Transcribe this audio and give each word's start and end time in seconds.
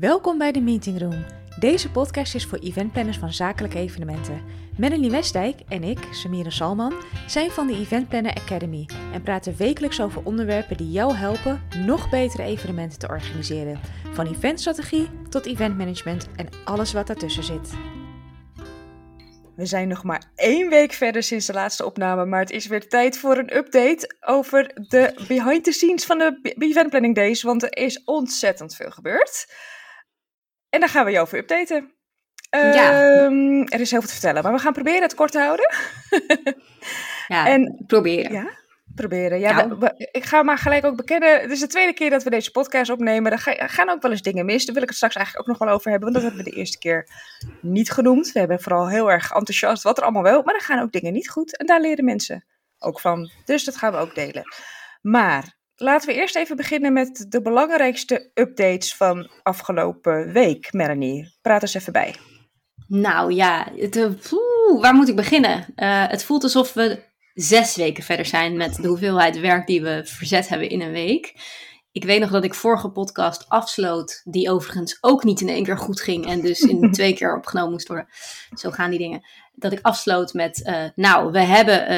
Welkom 0.00 0.38
bij 0.38 0.52
de 0.52 0.60
Meeting 0.60 1.00
Room. 1.00 1.24
Deze 1.58 1.90
podcast 1.90 2.34
is 2.34 2.46
voor 2.46 2.58
eventplanners 2.58 3.18
van 3.18 3.32
zakelijke 3.32 3.78
evenementen. 3.78 4.42
Melanie 4.76 5.10
Westdijk 5.10 5.60
en 5.68 5.82
ik, 5.82 5.98
Samira 6.10 6.50
Salman, 6.50 6.94
zijn 7.26 7.50
van 7.50 7.66
de 7.66 7.74
Event 7.74 8.08
Planner 8.08 8.34
Academy 8.34 8.88
en 9.12 9.22
praten 9.22 9.56
wekelijks 9.56 10.00
over 10.00 10.24
onderwerpen 10.24 10.76
die 10.76 10.90
jou 10.90 11.14
helpen 11.14 11.62
nog 11.86 12.10
betere 12.10 12.42
evenementen 12.42 12.98
te 12.98 13.08
organiseren. 13.08 13.80
Van 14.12 14.26
eventstrategie 14.26 15.08
tot 15.28 15.46
eventmanagement 15.46 16.28
en 16.36 16.48
alles 16.64 16.92
wat 16.92 17.06
daartussen 17.06 17.44
zit. 17.44 17.74
We 19.56 19.66
zijn 19.66 19.88
nog 19.88 20.04
maar 20.04 20.30
één 20.34 20.68
week 20.68 20.92
verder 20.92 21.22
sinds 21.22 21.46
de 21.46 21.52
laatste 21.52 21.84
opname, 21.84 22.24
maar 22.24 22.40
het 22.40 22.50
is 22.50 22.66
weer 22.66 22.88
tijd 22.88 23.18
voor 23.18 23.36
een 23.36 23.56
update 23.56 24.16
over 24.20 24.70
de 24.88 25.24
behind 25.28 25.64
the 25.64 25.72
scenes 25.72 26.04
van 26.04 26.18
de 26.18 26.54
Event 26.58 26.90
Planning 26.90 27.14
Days, 27.14 27.42
want 27.42 27.62
er 27.62 27.76
is 27.76 28.04
ontzettend 28.04 28.74
veel 28.74 28.90
gebeurd. 28.90 29.46
En 30.76 30.82
daar 30.82 30.90
gaan 30.90 31.04
we 31.04 31.10
je 31.10 31.20
over 31.20 31.38
updaten. 31.38 31.90
Ja. 32.50 33.02
Ehm, 33.24 33.60
er 33.62 33.80
is 33.80 33.90
heel 33.90 34.00
veel 34.00 34.08
te 34.08 34.14
vertellen, 34.14 34.42
maar 34.42 34.52
we 34.52 34.58
gaan 34.58 34.72
proberen 34.72 35.02
het 35.02 35.14
kort 35.14 35.32
te 35.32 35.38
houden. 35.38 35.74
Ja, 37.28 37.46
En- 37.46 37.84
proberen. 37.86 38.32
Ja, 38.32 38.50
proberen. 38.94 39.38
Ja, 39.38 39.68
we- 39.68 39.78
we- 39.78 40.08
ik 40.12 40.24
ga 40.24 40.42
maar 40.42 40.58
gelijk 40.58 40.84
ook 40.84 40.96
bekennen. 40.96 41.40
Het 41.40 41.50
is 41.50 41.60
de 41.60 41.66
tweede 41.66 41.92
keer 41.92 42.10
dat 42.10 42.22
we 42.22 42.30
deze 42.30 42.50
podcast 42.50 42.90
opnemen. 42.90 43.32
Er 43.32 43.38
ga- 43.38 43.56
er 43.56 43.68
gaan 43.68 43.88
ook 43.90 44.02
wel 44.02 44.10
eens 44.10 44.22
dingen 44.22 44.44
mis. 44.44 44.64
Daar 44.64 44.74
wil 44.74 44.82
ik 44.82 44.88
het 44.88 44.96
straks 44.96 45.14
eigenlijk 45.16 45.48
ook 45.48 45.56
nog 45.58 45.66
wel 45.68 45.74
over 45.76 45.90
hebben. 45.90 46.12
Want 46.12 46.22
dat 46.22 46.32
hebben 46.32 46.44
we 46.44 46.50
de 46.50 46.56
eerste 46.60 46.78
keer 46.78 47.08
niet 47.60 47.90
genoemd. 47.90 48.32
We 48.32 48.38
hebben 48.38 48.60
vooral 48.60 48.88
heel 48.88 49.10
erg 49.10 49.32
enthousiast 49.32 49.82
wat 49.82 49.96
er 49.98 50.02
allemaal 50.04 50.22
wel. 50.22 50.42
Maar 50.42 50.54
er 50.54 50.60
gaan 50.60 50.82
ook 50.82 50.92
dingen 50.92 51.12
niet 51.12 51.30
goed. 51.30 51.56
En 51.56 51.66
daar 51.66 51.80
leren 51.80 52.04
mensen 52.04 52.44
ook 52.78 53.00
van. 53.00 53.30
Dus 53.44 53.64
dat 53.64 53.76
gaan 53.76 53.92
we 53.92 53.98
ook 53.98 54.14
delen. 54.14 54.42
Maar 55.02 55.55
laten 55.76 56.08
we 56.08 56.14
eerst 56.14 56.36
even 56.36 56.56
beginnen 56.56 56.92
met 56.92 57.26
de 57.28 57.42
belangrijkste 57.42 58.30
updates 58.34 58.94
van 58.94 59.30
afgelopen 59.42 60.32
week. 60.32 60.72
Melanie, 60.72 61.36
praat 61.42 61.62
eens 61.62 61.74
even 61.74 61.92
bij. 61.92 62.14
Nou 62.88 63.32
ja, 63.32 63.68
het, 63.76 63.96
eh, 63.96 64.10
poeh, 64.28 64.80
waar 64.80 64.94
moet 64.94 65.08
ik 65.08 65.16
beginnen? 65.16 65.66
Eh, 65.74 66.08
het 66.08 66.24
voelt 66.24 66.42
alsof 66.42 66.72
we 66.72 67.02
zes 67.34 67.76
weken 67.76 68.02
verder 68.02 68.26
zijn 68.26 68.56
met 68.56 68.74
de 68.74 68.88
hoeveelheid 68.88 69.40
werk 69.40 69.66
die 69.66 69.82
we 69.82 70.00
verzet 70.04 70.48
hebben 70.48 70.68
in 70.68 70.80
een 70.80 70.92
week. 70.92 71.34
Ik 71.92 72.04
weet 72.04 72.20
nog 72.20 72.30
dat 72.30 72.44
ik 72.44 72.54
vorige 72.54 72.90
podcast 72.90 73.48
afsloot, 73.48 74.20
die 74.24 74.50
overigens 74.50 74.98
ook 75.00 75.24
niet 75.24 75.40
in 75.40 75.48
één 75.48 75.64
keer 75.64 75.78
goed 75.78 76.00
ging 76.00 76.26
en 76.26 76.40
dus 76.40 76.60
in 76.60 76.90
twee 76.92 77.14
keer 77.14 77.36
opgenomen 77.36 77.72
moest 77.72 77.88
worden. 77.88 78.08
Zo 78.54 78.70
gaan 78.70 78.90
die 78.90 78.98
dingen. 78.98 79.26
Dat 79.54 79.72
ik 79.72 79.78
afsloot 79.82 80.32
met, 80.32 80.62
eh, 80.62 80.84
nou, 80.94 81.32
we 81.32 81.40
hebben 81.40 81.88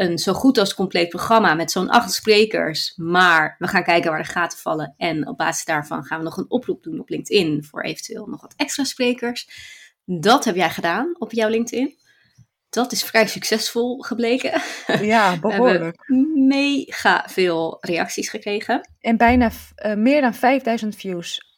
een 0.00 0.18
zo 0.18 0.32
goed 0.32 0.58
als 0.58 0.74
compleet 0.74 1.08
programma 1.08 1.54
met 1.54 1.70
zo'n 1.70 1.88
acht 1.88 2.12
sprekers, 2.12 2.92
maar 2.96 3.56
we 3.58 3.66
gaan 3.66 3.84
kijken 3.84 4.10
waar 4.10 4.22
de 4.22 4.28
gaten 4.28 4.58
vallen. 4.58 4.94
En 4.96 5.28
op 5.28 5.36
basis 5.36 5.64
daarvan 5.64 6.04
gaan 6.04 6.18
we 6.18 6.24
nog 6.24 6.36
een 6.36 6.50
oproep 6.50 6.82
doen 6.82 7.00
op 7.00 7.08
LinkedIn 7.08 7.64
voor 7.64 7.82
eventueel 7.82 8.26
nog 8.26 8.40
wat 8.40 8.54
extra 8.56 8.84
sprekers. 8.84 9.48
Dat 10.04 10.44
heb 10.44 10.54
jij 10.54 10.70
gedaan 10.70 11.14
op 11.18 11.32
jouw 11.32 11.48
LinkedIn. 11.48 11.94
Dat 12.70 12.92
is 12.92 13.02
vrij 13.04 13.26
succesvol 13.26 13.98
gebleken. 13.98 14.62
Ja, 15.00 15.32
We 15.34 15.40
behoorlijk. 15.40 15.80
hebben 16.06 16.46
mega 16.46 17.24
veel 17.28 17.78
reacties 17.80 18.28
gekregen. 18.28 18.88
En 19.00 19.16
bijna 19.16 19.50
eh, 19.74 19.94
meer 19.94 20.20
dan 20.20 20.34
5000 20.34 20.96
views. 20.96 21.49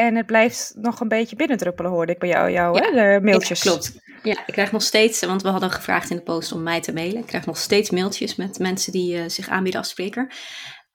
En 0.00 0.16
het 0.16 0.26
blijft 0.26 0.72
nog 0.74 1.00
een 1.00 1.08
beetje 1.08 1.36
binnendruppelen, 1.36 1.90
hoorde 1.90 2.12
ik 2.12 2.18
bij 2.18 2.28
jou, 2.28 2.50
jou 2.50 2.76
Ja, 2.76 2.82
hè? 2.82 3.18
de 3.18 3.24
mailtjes. 3.24 3.62
Ja, 3.62 3.70
klopt. 3.70 3.98
Ja, 4.22 4.46
ik 4.46 4.52
krijg 4.52 4.72
nog 4.72 4.82
steeds, 4.82 5.20
want 5.20 5.42
we 5.42 5.48
hadden 5.48 5.70
gevraagd 5.70 6.10
in 6.10 6.16
de 6.16 6.22
post 6.22 6.52
om 6.52 6.62
mij 6.62 6.80
te 6.80 6.92
mailen. 6.92 7.20
Ik 7.20 7.26
krijg 7.26 7.46
nog 7.46 7.58
steeds 7.58 7.90
mailtjes 7.90 8.36
met 8.36 8.58
mensen 8.58 8.92
die 8.92 9.16
eh, 9.16 9.28
zich 9.28 9.48
aanbieden 9.48 9.80
als 9.80 9.90
spreker. 9.90 10.32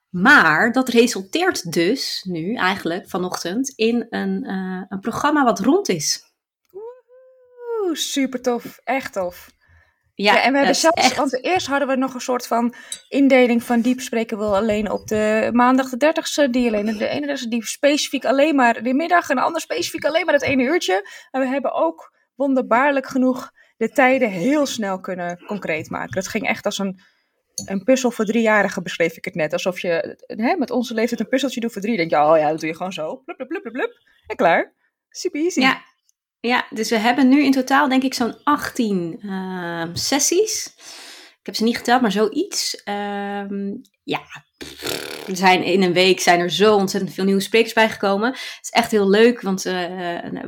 Maar 0.09 0.72
dat 0.72 0.89
resulteert 0.89 1.72
dus 1.72 2.25
nu 2.28 2.56
eigenlijk 2.56 3.09
vanochtend 3.09 3.70
in 3.70 4.06
een, 4.09 4.44
eh, 4.44 4.86
een 4.88 5.00
programma 5.00 5.44
wat 5.44 5.59
rond 5.59 5.90
is. 5.90 6.34
Oeh, 6.73 7.95
super 7.95 8.42
tof. 8.42 8.80
Echt 8.84 9.14
tof. 9.14 9.50
Ja, 10.16 10.34
Ja, 10.34 10.44
en 10.44 10.52
we 10.52 10.58
hebben 10.58 10.76
zelfs, 10.76 11.02
echt 11.02 11.16
want 11.16 11.44
eerst 11.44 11.68
hadden 11.68 11.88
we 11.88 11.96
nog 11.96 12.14
een 12.14 12.22
soort 12.22 12.48
van 12.48 12.74
indeling 13.09 13.64
van 13.64 13.81
diep 13.81 14.00
spreken 14.02 14.38
we 14.38 14.44
alleen 14.44 14.92
op 14.92 15.08
de 15.08 15.50
maandag 15.53 15.90
de 15.90 16.14
30ste, 16.14 16.50
die 16.50 16.68
alleen 16.68 16.86
de 16.86 17.38
31ste, 17.40 17.50
die 17.50 17.66
specifiek 17.66 18.25
alleen 18.25 18.56
maar 18.56 18.84
de 18.84 18.94
middag 18.94 19.30
en 19.30 19.36
de 19.36 19.42
ander 19.42 19.62
specifiek 19.62 20.06
alleen 20.06 20.25
maar 20.25 20.34
het 20.34 20.44
ene 20.44 20.64
uurtje. 20.64 21.09
En 21.31 21.42
we 21.42 21.48
hebben 21.48 21.74
ook 21.74 22.14
wonderbaarlijk 22.36 23.08
genoeg 23.08 23.52
de 23.78 23.90
tijden 23.90 24.30
heel 24.30 24.66
snel 24.66 25.00
kunnen 25.00 25.44
concreet 25.46 25.90
maken. 25.90 26.16
Dat 26.16 26.28
ging 26.28 26.48
echt 26.48 26.66
als 26.66 26.78
een, 26.78 27.00
een 27.66 27.84
puzzel 27.84 28.12
voor 28.12 28.25
driejarigen, 28.25 28.84
beschreef 28.84 29.18
ik 29.18 29.25
het 29.25 29.36
net. 29.36 29.54
Alsof 29.54 29.80
je 29.80 30.18
hè, 30.25 30.56
met 30.56 30.72
onze 30.72 30.94
leeftijd 30.94 31.20
een 31.20 31.28
puzzeltje 31.28 31.59
doet 31.59 31.72
voor 31.72 31.81
drie. 31.81 31.98
Dan 31.98 32.08
denk 32.08 32.22
je, 32.24 32.30
oh 32.30 32.38
ja, 32.38 32.50
dat 32.50 32.59
doe 32.59 32.70
je 32.70 32.75
gewoon 32.75 32.94
zo. 32.94 33.16
Blup, 33.16 33.38
blup, 33.38 33.50
blup, 33.50 33.62
blup, 33.62 33.74
blup. 33.74 33.92
En 34.28 34.36
klaar. 34.36 34.74
Super 35.09 35.42
easy. 35.42 35.59
Ja, 35.59 35.81
ja, 36.47 36.66
dus 36.69 36.89
we 36.89 36.97
hebben 36.97 37.28
nu 37.28 37.44
in 37.44 37.51
totaal 37.51 37.89
denk 37.89 38.03
ik 38.03 38.13
zo'n 38.13 38.44
18 38.44 39.19
ehm, 39.22 39.95
sessies. 39.95 40.73
Ik 41.39 41.45
heb 41.45 41.56
ze 41.56 41.63
niet 41.63 41.78
geteld, 41.78 42.01
maar 42.01 42.11
zoiets. 42.11 42.83
Ehm, 42.83 43.73
ja, 44.03 44.22
zijn 45.34 45.64
in 45.64 45.81
een 45.81 45.94
week 45.94 46.20
zijn 46.20 46.40
er 46.40 46.52
zo 46.52 46.76
ontzettend 46.76 47.14
veel 47.14 47.24
nieuwe 47.24 47.42
sprekers 47.42 47.74
bijgekomen. 47.74 48.30
Het 48.30 48.59
is 48.62 48.70
echt 48.70 48.92
heel 48.92 49.09
leuk, 49.09 49.42
want 49.42 49.66
eh, 49.66 49.84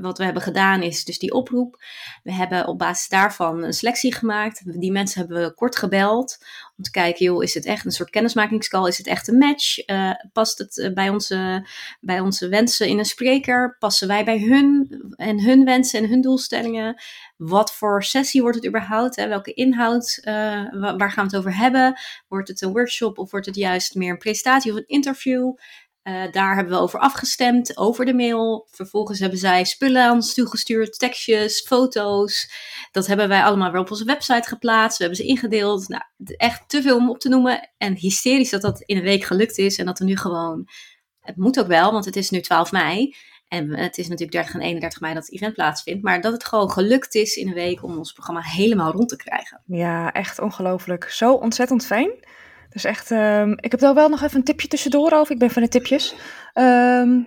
wat 0.02 0.18
we 0.18 0.24
hebben 0.24 0.42
gedaan 0.42 0.82
is 0.82 1.06
dus 1.06 1.20
die 1.20 1.34
oproep. 1.34 1.84
We 2.24 2.34
hebben 2.34 2.68
op 2.68 2.78
basis 2.78 3.08
daarvan 3.08 3.64
een 3.64 3.74
selectie 3.74 4.14
gemaakt. 4.14 4.80
Die 4.82 4.92
mensen 4.92 5.20
hebben 5.20 5.44
we 5.44 5.54
kort 5.54 5.76
gebeld 5.76 6.38
om 6.78 6.84
te 6.84 6.92
kijken, 6.92 7.26
joh, 7.26 7.44
is 7.44 7.54
het 7.54 7.66
echt 7.66 7.86
een 7.86 7.92
soort 7.92 8.10
kennismakingscall? 8.10 8.88
Is 8.88 8.98
het 8.98 9.08
echt 9.08 9.28
een 9.28 9.38
match? 9.38 9.78
Eh, 9.78 10.12
past 10.34 10.58
het 10.58 10.78
eh, 10.78 10.94
bij 10.94 11.10
onze, 11.10 11.68
bij 12.00 12.20
onze 12.20 12.48
wensen 12.50 12.88
in 12.88 12.98
een 13.00 13.06
spreker? 13.06 13.76
Passen 13.80 14.08
wij 14.08 14.24
bij 14.26 14.40
hun 14.40 14.88
en 15.16 15.44
hun 15.44 15.66
wensen 15.66 16.04
en 16.04 16.10
hun 16.10 16.22
doelstellingen? 16.22 17.02
Wat 17.38 17.74
voor 17.74 18.04
sessie 18.04 18.42
wordt 18.42 18.58
het 18.58 18.68
überhaupt? 18.68 19.16
Hè? 19.16 19.28
Welke 19.28 19.54
inhoud? 19.54 20.20
wa- 20.24 20.96
waar 20.98 21.12
gaan 21.12 21.28
we 21.28 21.36
het 21.36 21.36
over 21.36 21.58
hebben? 21.58 22.00
Wordt 22.28 22.48
het 22.48 22.62
een 22.62 22.72
workshop 22.72 23.18
of 23.18 23.32
wordt 23.32 23.46
het 23.46 23.56
juist 23.56 23.96
meer 23.96 24.07
een 24.12 24.18
presentatie 24.18 24.72
of 24.72 24.78
een 24.78 24.88
interview? 24.88 25.54
Eh, 26.08 26.32
daar 26.32 26.56
hebben 26.56 26.74
we 26.74 26.80
over 26.80 27.00
afgestemd, 27.00 27.78
over 27.78 28.06
de 28.06 28.14
mail. 28.14 28.68
Vervolgens 28.72 29.20
hebben 29.20 29.40
zij 29.40 29.64
spullen 29.64 30.04
aan 30.04 30.16
ons 30.16 30.34
toegestuurd, 30.34 31.00
tekstjes, 31.00 31.62
foto's. 31.62 32.52
Dat 32.92 33.08
hebben 33.08 33.28
wij 33.28 33.44
allemaal 33.44 33.72
weer 33.72 33.82
op 33.82 33.92
onze 33.92 34.06
website 34.06 34.48
geplaatst. 34.48 34.98
We 34.98 35.04
hebben 35.04 35.24
ze 35.24 35.30
ingedeeld. 35.30 35.88
Nou, 35.88 36.04
echt 36.38 36.70
te 36.70 36.82
veel 36.82 36.98
om 36.98 37.10
op 37.10 37.20
te 37.20 37.30
noemen. 37.30 37.70
En 37.78 37.96
hysterisch 37.96 38.50
dat 38.50 38.62
dat 38.62 38.82
in 38.82 38.98
een 38.98 39.04
week 39.04 39.24
gelukt 39.24 39.58
is. 39.58 39.78
En 39.78 39.86
dat 39.86 40.00
we 40.00 40.06
nu 40.06 40.18
gewoon... 40.18 40.68
Het 41.20 41.38
moet 41.38 41.60
ook 41.60 41.68
wel, 41.68 41.92
want 41.92 42.06
het 42.06 42.16
is 42.16 42.30
nu 42.30 42.42
12 42.42 42.72
mei. 42.72 43.16
En 43.48 43.78
het 43.78 43.98
is 43.98 44.08
natuurlijk 44.08 44.32
30 44.32 44.54
en 44.54 44.62
31 44.62 45.00
mei 45.00 45.14
dat 45.14 45.26
het 45.26 45.34
event 45.34 45.54
plaatsvindt. 45.54 46.04
Maar 46.04 46.22
dat 46.22 46.34
het 46.34 46.46
gewoon 46.46 46.72
gelukt 46.72 47.16
is 47.16 47.36
in 47.36 47.48
een 47.48 47.54
week 47.54 47.84
om 47.84 47.98
ons 47.98 48.12
programma 48.12 48.42
helemaal 48.42 48.92
rond 48.92 49.10
te 49.10 49.16
krijgen. 49.16 49.62
Ja, 49.66 50.12
echt 50.14 50.40
ongelooflijk. 50.40 51.10
Zo 51.10 51.34
ontzettend 51.34 51.86
fijn. 51.86 52.12
Dus 52.70 52.84
echt, 52.84 53.12
ehm, 53.12 53.52
ik 53.52 53.72
heb 53.72 53.80
daar 53.80 53.94
wel 53.94 54.10
nog 54.10 54.22
even 54.22 54.38
een 54.38 54.44
tipje 54.44 54.68
tussendoor 54.68 55.12
over. 55.12 55.34
Ik 55.34 55.40
ben 55.40 55.52
van 55.52 55.62
de 55.62 55.68
tipjes. 55.68 56.16
Ehm 56.54 57.20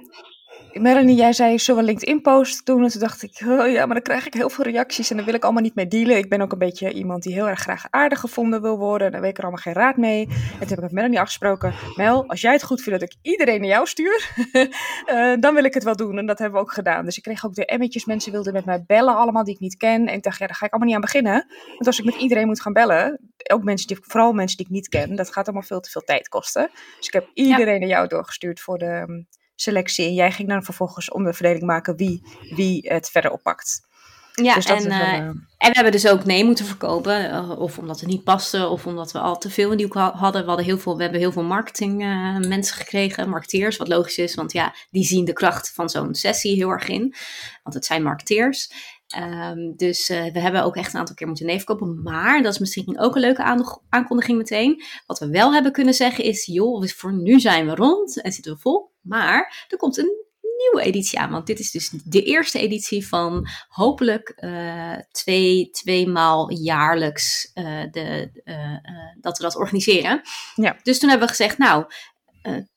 Melanie, 0.72 1.16
jij 1.16 1.32
zei, 1.32 1.58
zullen 1.58 1.81
we 1.81 1.86
LinkedIn-post 1.86 2.66
doen? 2.66 2.84
En 2.84 2.91
toen 2.91 3.00
dacht 3.00 3.22
ik, 3.22 3.42
oh 3.47 3.69
ja, 3.69 3.86
maar 3.86 3.94
dan 3.94 4.03
krijg 4.03 4.26
ik 4.26 4.34
heel 4.34 4.50
veel 4.50 4.64
reacties 4.64 5.10
en 5.10 5.16
daar 5.16 5.25
wil 5.25 5.34
ik 5.34 5.44
allemaal 5.44 5.62
niet 5.62 5.75
mee 5.75 5.86
dealen. 5.86 6.16
Ik 6.16 6.28
ben 6.28 6.41
ook 6.41 6.53
een 6.53 6.58
beetje 6.58 6.92
iemand 6.92 7.22
die 7.22 7.32
heel 7.32 7.48
erg 7.48 7.60
graag 7.60 7.86
aardig 7.91 8.20
gevonden 8.20 8.62
wil 8.62 8.78
worden. 8.78 9.06
En 9.06 9.12
daar 9.12 9.20
weet 9.20 9.31
ik 9.31 9.36
er 9.36 9.42
allemaal 9.42 9.62
geen 9.62 9.72
raad 9.72 9.97
mee. 9.97 10.26
En 10.26 10.58
toen 10.58 10.69
heb 10.69 10.70
ik 10.70 10.81
met 10.81 10.92
Melanie 10.92 11.20
afgesproken, 11.20 11.75
Mel, 11.97 12.28
als 12.28 12.41
jij 12.41 12.53
het 12.53 12.62
goed 12.62 12.82
vindt 12.82 13.00
dat 13.00 13.10
ik 13.10 13.16
iedereen 13.22 13.60
naar 13.60 13.69
jou 13.69 13.86
stuur, 13.86 14.31
eh, 15.06 15.32
dan 15.41 15.54
wil 15.54 15.64
ik 15.64 15.75
het 15.75 15.84
wel 15.84 15.97
doen. 15.97 16.19
En 16.19 16.26
dat 16.26 16.38
hebben 16.38 16.58
we 16.58 16.66
ook 16.66 16.72
gedaan. 16.72 17.04
Dus 17.04 17.16
ik 17.16 17.22
kreeg 17.22 17.47
ook 17.47 17.54
de 17.54 17.66
emmetjes, 17.66 18.04
mensen 18.04 18.32
wilden 18.32 18.52
met 18.52 18.64
mij 18.64 18.84
bellen, 18.87 19.16
allemaal 19.16 19.44
die 19.44 19.54
ik 19.54 19.60
niet 19.60 19.76
ken. 19.76 20.08
En 20.08 20.14
ik 20.14 20.22
dacht, 20.22 20.38
ja, 20.38 20.47
daar 20.47 20.56
ga 20.56 20.66
ik 20.66 20.72
allemaal 20.72 20.88
niet 20.88 20.97
aan 20.98 21.10
beginnen. 21.12 21.47
Want 21.69 21.87
als 21.87 21.98
ik 21.98 22.04
met 22.04 22.14
iedereen 22.14 22.47
moet 22.47 22.60
gaan 22.60 22.72
bellen, 22.72 23.20
ook 23.50 23.62
mensen 23.62 23.87
die, 23.87 23.98
vooral 24.00 24.32
mensen 24.32 24.56
die 24.56 24.66
ik 24.66 24.72
niet 24.72 24.88
ken, 24.88 25.16
dat 25.16 25.32
gaat 25.32 25.44
allemaal 25.44 25.66
veel 25.66 25.81
te 25.81 25.91
veel 25.91 26.02
tijd 26.04 26.28
kosten. 26.28 26.70
Dus 26.97 27.06
ik 27.06 27.12
heb 27.12 27.31
iedereen 27.34 27.81
naar 27.81 27.88
jou 27.88 28.06
doorgestuurd 28.06 28.60
voor 28.60 28.78
de 28.78 28.87
ehm, 28.87 29.22
selectie. 29.60 30.06
En 30.06 30.15
jij 30.15 30.32
ging 30.32 30.48
dan 30.48 30.62
vervolgens 30.62 31.10
om 31.10 31.25
de 31.25 31.32
verdeling 31.32 31.65
maken 31.65 31.97
wie, 31.97 32.22
wie 32.55 32.88
het 32.88 33.11
verder 33.11 33.31
oppakt. 33.31 33.88
Ja, 34.35 34.55
dus 34.55 34.64
en, 34.64 34.88
wel, 34.88 34.99
eh, 34.99 35.19
eh, 35.19 35.26
En 35.26 35.69
we 35.69 35.70
hebben 35.73 35.93
dus 35.93 36.08
ook 36.08 36.25
nee 36.25 36.44
moeten 36.44 36.64
verkopen. 36.64 37.31
eh, 37.31 37.61
of 37.61 37.79
omdat 37.79 38.00
het 38.00 38.08
niet 38.08 38.25
paste, 38.25 38.69
of 38.69 38.87
omdat 38.87 39.12
we 39.12 39.19
al 39.19 39.38
te 39.38 39.50
veel 39.50 39.70
in 39.70 39.76
die 39.76 39.87
hoek 39.87 39.94
hadden. 39.94 40.43
We, 40.43 40.49
hadden 40.49 40.67
heel 40.67 40.79
veel, 40.79 40.96
we 40.96 41.02
hebben 41.02 41.20
heel 41.20 41.32
veel 41.32 41.43
marketing 41.43 42.02
eh, 42.02 42.37
mensen 42.38 42.76
gekregen, 42.76 43.29
marketeers. 43.29 43.76
Wat 43.76 43.88
logisch 43.88 44.19
is, 44.19 44.35
want 44.35 44.52
ja, 44.52 44.75
die 44.90 45.05
zien 45.05 45.25
de 45.25 45.32
kracht 45.32 45.73
van 45.73 45.88
zo'n 45.88 46.14
sessie 46.14 46.55
heel 46.55 46.69
erg 46.69 46.88
in. 46.88 47.14
Want 47.62 47.75
het 47.75 47.85
zijn 47.85 48.02
marketeers. 48.02 48.73
Ehm, 49.06 49.73
dus 49.76 50.08
we 50.08 50.40
hebben 50.40 50.64
ook 50.64 50.76
echt 50.76 50.93
een 50.93 50.99
aantal 50.99 51.14
keer 51.14 51.26
moeten 51.26 51.46
nee 51.46 51.56
verkopen. 51.56 52.02
Maar 52.02 52.43
dat 52.43 52.52
is 52.52 52.58
misschien 52.58 53.00
ook 53.00 53.14
een 53.14 53.20
leuke 53.20 53.73
aankondiging 53.88 54.38
meteen. 54.38 54.82
Wat 55.06 55.19
we 55.19 55.29
wel 55.31 55.52
hebben 55.52 55.73
kunnen 55.73 55.94
zeggen 55.94 56.25
is, 56.25 56.46
joh, 56.46 56.87
voor 56.87 57.12
nu 57.12 57.40
zijn 57.40 57.67
we 57.67 57.75
rond 57.75 58.23
en 58.23 58.32
zitten 58.32 58.52
we 58.52 58.58
vol. 58.58 58.89
Maar 59.00 59.67
er 59.69 59.76
komt 59.76 59.99
een 59.99 60.29
nieuwe 60.61 60.87
editie 60.87 61.19
aan. 61.19 61.31
Want 61.31 61.47
dit 61.47 61.58
is 61.58 61.70
dus 61.70 61.91
de 62.05 62.23
eerste 62.23 62.58
editie 62.58 63.08
van 63.08 63.49
hopelijk 63.69 64.29
eh, 64.29 64.97
twee, 65.11 65.70
tweemaal 65.70 66.52
jaarlijks 66.52 67.50
eh, 67.55 67.82
de, 67.91 68.31
eh, 68.44 68.76
dat 69.20 69.37
we 69.38 69.43
dat 69.43 69.56
organiseren. 69.56 70.20
Ja. 70.55 70.76
Dus 70.82 70.99
toen 70.99 71.08
hebben 71.08 71.29
we 71.29 71.35
gezegd, 71.35 71.58
nou, 71.58 71.85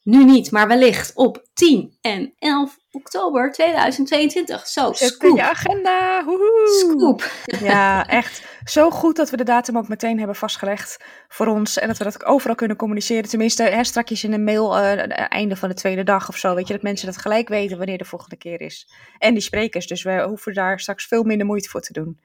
nu 0.02 0.26
niet, 0.26 0.52
maar 0.52 0.68
wellicht 0.68 1.16
op 1.16 1.48
10 1.54 1.98
en 2.02 2.34
11 2.40 2.78
oktober 2.94 3.52
2022. 3.52 4.68
Zo, 4.68 4.94
Zet 4.94 5.10
scoop. 5.10 5.30
in 5.30 5.36
je 5.36 5.50
agenda. 5.50 6.24
Woehoe. 6.26 6.68
Scoop. 6.68 7.32
Ja, 7.62 8.08
echt. 8.08 8.44
Zo 8.66 8.90
goed 8.90 9.16
dat 9.16 9.30
we 9.30 9.38
de 9.38 9.44
datum 9.44 9.78
ook 9.78 9.88
meteen 9.88 10.18
hebben 10.18 10.36
vastgelegd 10.36 11.04
voor 11.28 11.48
ons. 11.48 11.80
En 11.80 11.88
dat 11.88 11.98
we 11.98 12.04
dat 12.04 12.24
ook 12.24 12.30
overal 12.30 12.56
kunnen 12.56 12.78
communiceren. 12.78 13.30
Tenminste, 13.30 13.64
hè, 13.64 13.84
strakjes 13.84 14.24
in 14.24 14.34
een 14.34 14.44
mail, 14.44 14.78
eh, 14.78 15.26
einde 15.30 15.56
van 15.56 15.70
de 15.70 15.76
tweede 15.76 16.04
dag 16.04 16.30
of 16.30 16.38
zo. 16.38 16.56
Weet 16.56 16.68
je, 16.68 16.74
dat 16.74 16.82
mensen 16.82 17.08
dat 17.08 17.18
gelijk 17.18 17.48
weten 17.48 17.78
wanneer 17.78 17.98
de 17.98 18.06
volgende 18.06 18.38
keer 18.38 18.62
is. 18.62 18.90
En 19.18 19.34
die 19.34 19.44
sprekers. 19.44 19.88
Dus 19.88 20.04
we 20.04 20.24
hoeven 20.28 20.54
daar 20.54 20.80
straks 20.80 21.06
veel 21.06 21.24
minder 21.24 21.46
moeite 21.46 21.70
voor 21.70 21.82
te 21.82 21.94
doen. 21.94 22.20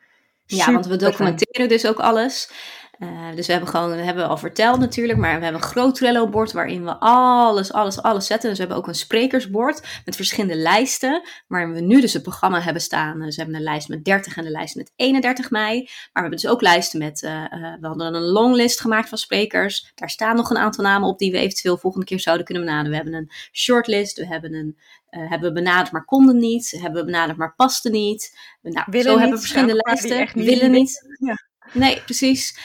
Ja, 0.47 0.73
want 0.73 0.87
we 0.87 0.97
documenteren 0.97 1.69
dus 1.69 1.87
ook 1.87 1.99
alles. 1.99 2.50
Eh, 2.99 3.35
dus 3.35 3.47
we 3.47 3.53
hebben 3.53 3.71
gewoon, 3.71 3.89
dat 3.89 4.05
hebben 4.05 4.25
we 4.25 4.31
al 4.31 4.37
verteld 4.37 4.79
natuurlijk, 4.79 5.19
maar 5.19 5.39
we 5.39 5.45
hebben 5.45 5.62
een 5.62 5.69
groot 5.69 5.95
Trello-bord 5.95 6.53
waarin 6.53 6.85
we 6.85 6.97
alles, 6.99 7.73
alles, 7.73 8.03
alles 8.03 8.27
zetten. 8.27 8.49
Dus 8.49 8.59
we 8.59 8.65
hebben 8.65 8.83
ook 8.83 8.89
een 8.89 8.95
sprekersbord 8.95 9.87
met 10.05 10.17
verschillende 10.17 10.56
lijsten, 10.56 11.23
waarin 11.47 11.73
we 11.73 11.81
nu 11.81 12.00
dus 12.00 12.12
het 12.12 12.23
programma 12.23 12.61
hebben 12.61 12.83
staan. 12.83 13.21
Dus 13.21 13.37
we 13.37 13.43
hebben 13.43 13.59
een 13.59 13.67
lijst 13.67 13.89
met 13.89 14.05
30 14.05 14.37
en 14.37 14.45
een 14.45 14.50
lijst 14.50 14.77
met 14.77 14.93
31 14.97 15.50
mei. 15.50 15.79
Maar 15.79 15.89
we 16.12 16.21
hebben 16.21 16.39
dus 16.39 16.47
ook 16.47 16.61
lijsten 16.61 16.99
met, 16.99 17.23
eh, 17.23 17.45
eh, 17.45 17.81
we 17.81 17.87
hadden 17.87 18.15
een 18.15 18.23
longlist 18.23 18.81
gemaakt 18.81 19.09
van 19.09 19.19
sprekers. 19.19 19.93
Daar 19.95 20.11
staan 20.11 20.37
nog 20.37 20.50
een 20.50 20.59
aantal 20.59 20.85
namen 20.85 21.09
op 21.09 21.19
die 21.19 21.33
we 21.33 21.39
eventueel 21.39 21.77
volgende 21.77 22.06
keer 22.06 22.21
zouden 22.21 22.47
kunnen 22.47 22.65
benaderen. 22.65 22.91
We 22.91 22.97
hebben 22.97 23.15
een 23.15 23.31
shortlist, 23.53 24.17
we 24.19 24.27
hebben 24.27 24.55
een 24.55 24.79
hebben 25.11 25.49
we 25.49 25.61
benaderd 25.61 25.93
maar 25.93 26.05
konden 26.05 26.37
niet, 26.37 26.71
hebben 26.71 27.00
we 27.00 27.05
benaderd 27.05 27.39
maar 27.39 27.55
paste 27.55 27.91
niet. 27.91 28.39
Nou, 28.62 28.87
Willen 28.91 29.05
zo 29.05 29.11
niet, 29.11 29.19
hebben 29.19 29.39
we 29.39 29.47
verschillende 29.47 29.83
lijsten, 29.85 30.45
willen. 30.45 30.71
niet. 30.71 31.17
Ja. 31.19 31.47
Nee, 31.73 32.03
precies. 32.03 32.59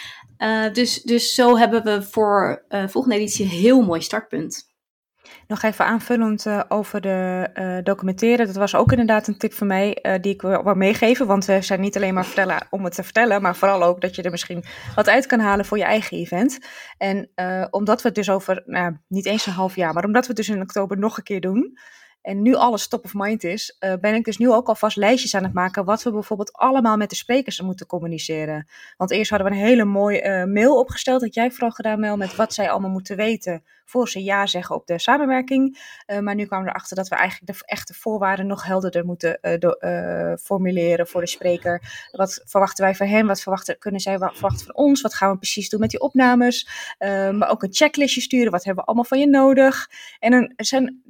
Eh, 0.44 0.74
dus, 0.74 1.02
dus 1.02 1.34
zo 1.34 1.58
hebben 1.58 1.84
we 1.84 2.02
voor 2.02 2.66
eh 2.68 2.88
volgende 2.88 3.18
editie 3.18 3.46
een 3.46 3.52
heel 3.52 3.82
mooi 3.82 4.02
startpunt. 4.02 4.72
Nog 5.48 5.62
even 5.62 5.86
aanvullend 5.86 6.46
eh, 6.46 6.62
over 6.68 7.02
de 7.02 7.50
documenteren. 7.84 8.46
Dat 8.46 8.56
was 8.56 8.76
ook 8.76 8.92
inderdaad 8.92 9.28
een 9.28 9.38
tip 9.38 9.54
van 9.54 9.68
mij 9.68 10.18
die 10.22 10.34
ik 10.34 10.42
wil, 10.42 10.64
meegeven. 10.64 11.28
Want 11.28 11.46
we 11.46 11.62
zijn 11.62 11.82
niet 11.82 11.96
alleen 11.96 12.14
maar 12.14 12.26
vertellen 12.26 12.68
om 12.70 12.84
het 12.84 12.96
te 12.96 13.04
vertellen, 13.04 13.42
maar 13.42 13.56
vooral 13.56 13.84
ook 13.84 14.02
dat 14.02 14.16
je 14.16 14.22
er 14.22 14.32
misschien 14.32 14.64
wat 14.96 15.10
uit 15.10 15.26
kan 15.26 15.40
halen 15.40 15.66
voor 15.66 15.78
je 15.78 15.84
eigen 15.84 16.18
event. 16.18 16.60
En 16.98 17.30
omdat 17.70 18.02
we 18.02 18.08
het 18.08 18.18
dus 18.18 18.30
over, 18.30 18.64
nou, 18.66 18.98
niet 19.08 19.26
eens 19.26 19.46
een 19.46 19.54
half 19.54 19.76
jaar, 19.76 19.94
maar 19.94 20.06
omdat 20.06 20.22
we 20.22 20.28
het 20.28 20.38
dus 20.38 20.50
in 20.50 20.62
oktober 20.62 20.98
nog 20.98 21.18
een 21.18 21.24
keer 21.24 21.42
doen. 21.42 21.78
En 22.24 22.42
nu 22.42 22.56
alles 22.56 22.88
top 22.88 23.06
of 23.06 23.14
mind 23.14 23.44
is, 23.44 23.76
eh, 23.80 23.94
ben 24.02 24.14
ik 24.16 24.24
dus 24.26 24.38
nu 24.38 24.52
ook 24.52 24.68
alvast 24.68 24.98
lijstjes 24.98 25.36
aan 25.36 25.44
het 25.44 25.54
maken. 25.54 25.86
Wat 25.86 26.04
we 26.04 26.12
bijvoorbeeld 26.12 26.54
allemaal 26.54 26.98
met 26.98 27.10
de 27.10 27.16
sprekers 27.16 27.62
moeten 27.62 27.86
communiceren. 27.86 28.68
Want 28.98 29.12
eerst 29.12 29.30
hadden 29.30 29.48
we 29.50 29.54
een 29.56 29.62
hele 29.64 29.84
mooie 29.86 30.22
eh, 30.22 30.46
mail 30.46 30.80
opgesteld. 30.80 31.22
Dat 31.22 31.34
jij 31.34 31.52
vooral 31.52 31.72
gedaan, 31.72 32.00
Mel, 32.00 32.18
met 32.18 32.36
wat 32.36 32.54
zij 32.54 32.70
allemaal 32.70 32.90
moeten 32.90 33.16
weten. 33.16 33.64
voor 33.86 34.10
ze 34.10 34.24
ja 34.24 34.46
zeggen 34.46 34.76
op 34.76 34.88
de 34.88 35.00
samenwerking. 35.00 35.78
Eh, 36.06 36.20
maar 36.20 36.36
nu 36.36 36.46
kwamen 36.46 36.66
we 36.66 36.72
erachter 36.72 36.96
dat 36.96 37.08
we 37.08 37.16
eigenlijk 37.16 37.54
de 37.58 37.66
echte 37.66 37.94
voorwaarden 37.94 38.48
nog 38.48 38.66
helderder 38.66 39.06
moeten 39.06 39.40
formuleren 40.42 41.08
voor 41.08 41.22
de 41.22 41.28
spreker. 41.28 41.82
Wat 42.12 42.42
verwachten 42.46 42.84
wij 42.84 42.96
van 42.96 43.08
hem? 43.08 43.28
Wat 43.28 43.42
verwachten, 43.42 43.80
kunnen 43.80 44.02
zij 44.02 44.18
wa- 44.20 44.32
verwachten 44.34 44.66
van 44.66 44.76
ons? 44.76 45.02
Wat 45.02 45.14
gaan 45.14 45.32
we 45.32 45.38
precies 45.38 45.70
doen 45.70 45.80
met 45.80 45.90
die 45.90 46.00
opnames? 46.02 46.68
Maar 47.32 47.50
ook 47.50 47.64
een 47.64 47.74
checklistje 47.74 48.22
sturen. 48.22 48.52
Wat 48.52 48.64
hebben 48.64 48.82
we 48.84 48.88
allemaal 48.90 49.10
van 49.10 49.20
je 49.20 49.28
nodig? 49.28 49.90
En 50.20 50.54
er 50.56 50.66
zijn 50.66 51.04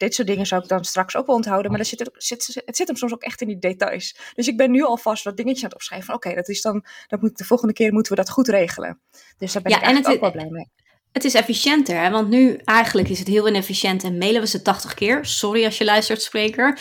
dit 0.00 0.14
soort 0.14 0.28
dingen 0.28 0.46
zou 0.46 0.62
ik 0.62 0.68
dan 0.68 0.84
straks 0.84 1.16
ook 1.16 1.26
wel 1.26 1.36
onthouden. 1.36 1.70
Maar 1.70 1.80
er 1.80 1.86
zit, 1.86 2.08
ook- 2.08 2.14
zit, 2.22 2.62
het 2.64 2.76
zit 2.76 2.86
hem 2.86 2.96
soms 2.96 3.12
ook 3.12 3.22
echt 3.22 3.40
in 3.40 3.46
die 3.46 3.58
details. 3.58 4.16
Dus 4.34 4.48
ik 4.48 4.56
ben 4.56 4.70
nu 4.70 4.82
alvast 4.84 5.24
wat 5.24 5.36
dingetjes 5.36 5.62
aan 5.62 5.68
het 5.68 5.74
opschrijven. 5.78 6.06
van, 6.06 6.14
Oké, 6.14 6.34
dat 6.34 6.48
is 6.48 6.60
dan. 6.62 6.84
Dat 7.06 7.20
moet, 7.20 7.38
de 7.38 7.44
volgende 7.44 7.72
keer 7.74 7.92
moeten 7.92 8.12
we 8.12 8.18
dat 8.18 8.30
goed 8.30 8.48
regelen. 8.48 9.00
Dus 9.38 9.52
daar 9.52 9.62
ben 9.62 9.72
Ja, 9.72 9.78
ik 9.80 9.84
en 9.84 9.96
het- 9.96 10.06
ook 10.06 10.20
wel 10.20 10.30
blij 10.30 10.48
mee. 10.50 10.70
Het 11.12 11.24
is 11.24 11.34
efficiënter, 11.34 12.00
hè? 12.00 12.10
want 12.10 12.28
nu 12.28 12.60
eigenlijk 12.64 13.08
is 13.08 13.18
het 13.18 13.28
heel 13.28 13.48
inefficiënt 13.48 14.04
en 14.04 14.18
mailen 14.18 14.40
we 14.40 14.46
ze 14.46 14.62
80 14.62 14.94
keer. 14.94 15.24
Sorry 15.24 15.64
als 15.64 15.78
je 15.78 15.84
luistert, 15.84 16.22
spreker. 16.22 16.78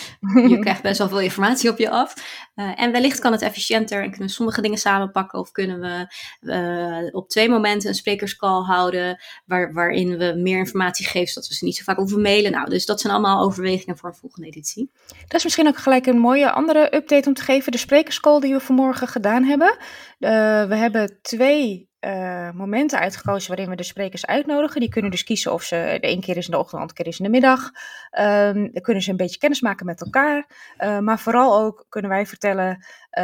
Je 0.48 0.60
krijgt 0.66 0.81
best 0.81 0.98
wel 0.98 1.10
veel 1.10 1.20
informatie 1.20 1.70
op 1.70 1.78
je 1.78 1.90
af. 1.90 2.14
Eh, 2.56 2.81
en 2.81 2.92
wellicht 2.92 3.20
kan 3.20 3.31
het 3.31 3.42
efficiënter 3.42 4.04
en 4.04 4.10
kunnen 4.10 4.28
we 4.28 4.34
sommige 4.34 4.62
dingen 4.62 4.78
samenpakken. 4.78 5.40
Of 5.40 5.52
kunnen 5.52 5.80
we 5.80 6.14
eh, 6.52 7.16
op 7.16 7.30
twee 7.30 7.50
momenten 7.50 7.90
een 7.90 7.96
sprekerscall 7.96 8.64
houden. 8.64 9.22
Waar, 9.46 9.74
waarin 9.74 10.18
we 10.18 10.34
meer 10.38 10.58
informatie 10.58 11.06
geven, 11.06 11.28
zodat 11.28 11.50
we 11.50 11.56
ze 11.56 11.66
niet 11.66 11.75
zo 11.75 11.84
vaak 11.84 11.98
hoeven 11.98 12.22
mailen. 12.22 12.52
Nou, 12.52 12.70
dus 12.70 12.86
dat 12.86 13.02
zijn 13.02 13.14
allemaal 13.14 13.44
overwegingen 13.44 13.98
voor 13.98 14.10
een 14.10 14.16
volgende 14.16 14.48
editie. 14.48 14.92
Dat 15.08 15.38
is 15.38 15.44
misschien 15.44 15.68
ook 15.68 15.78
gelijk 15.78 16.06
een 16.06 16.20
mooie 16.20 16.52
andere 16.52 16.96
update 16.96 17.28
om 17.28 17.34
te 17.34 17.44
geven. 17.44 17.72
De 17.72 17.78
sprekerscall 17.78 18.40
die 18.40 18.54
we 18.54 18.60
vanmorgen 18.60 19.08
gedaan 19.08 19.44
hebben. 19.44 19.78
Eh, 20.20 20.30
we 20.66 20.75
hebben 20.75 21.20
twee 21.22 21.88
eh, 22.00 22.51
momenten 22.51 23.00
uitgekozen 23.00 23.48
waarin 23.50 23.69
we 23.69 23.75
de 23.75 23.84
sprekers 23.84 24.25
uitnodigen. 24.25 24.80
Die 24.80 24.90
kunnen 24.90 25.12
dus 25.12 25.24
kiezen 25.24 25.54
of 25.54 25.63
ze 25.63 25.98
de 26.01 26.10
een 26.10 26.22
keer 26.22 26.38
is 26.38 26.46
in 26.46 26.51
de 26.51 26.57
ochtend, 26.57 26.75
de 26.75 26.80
andere 26.80 26.98
keer 26.98 27.07
is 27.07 27.19
in 27.19 27.25
de 27.25 27.31
middag. 27.31 27.72
Ehm, 28.12 28.72
dan 28.72 28.81
kunnen 28.81 29.04
ze 29.04 29.10
een 29.12 29.18
beetje 29.18 29.38
kennis 29.38 29.62
maken 29.62 29.86
met 29.86 30.01
elkaar. 30.01 30.48
Eh, 30.78 31.00
maar 31.00 31.19
vooral 31.19 31.60
ook 31.60 31.86
kunnen 31.90 32.12
wij 32.12 32.25
vertellen 32.25 32.86
eh, 33.10 33.24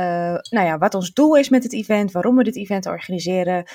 nou 0.50 0.66
ja, 0.66 0.78
wat 0.78 0.94
ons 0.94 1.14
doel 1.14 1.36
is 1.36 1.50
met 1.50 1.64
het 1.64 1.74
event, 1.74 2.12
waarom 2.12 2.36
we 2.36 2.44
dit 2.44 2.56
event 2.56 2.86
organiseren. 2.86 3.66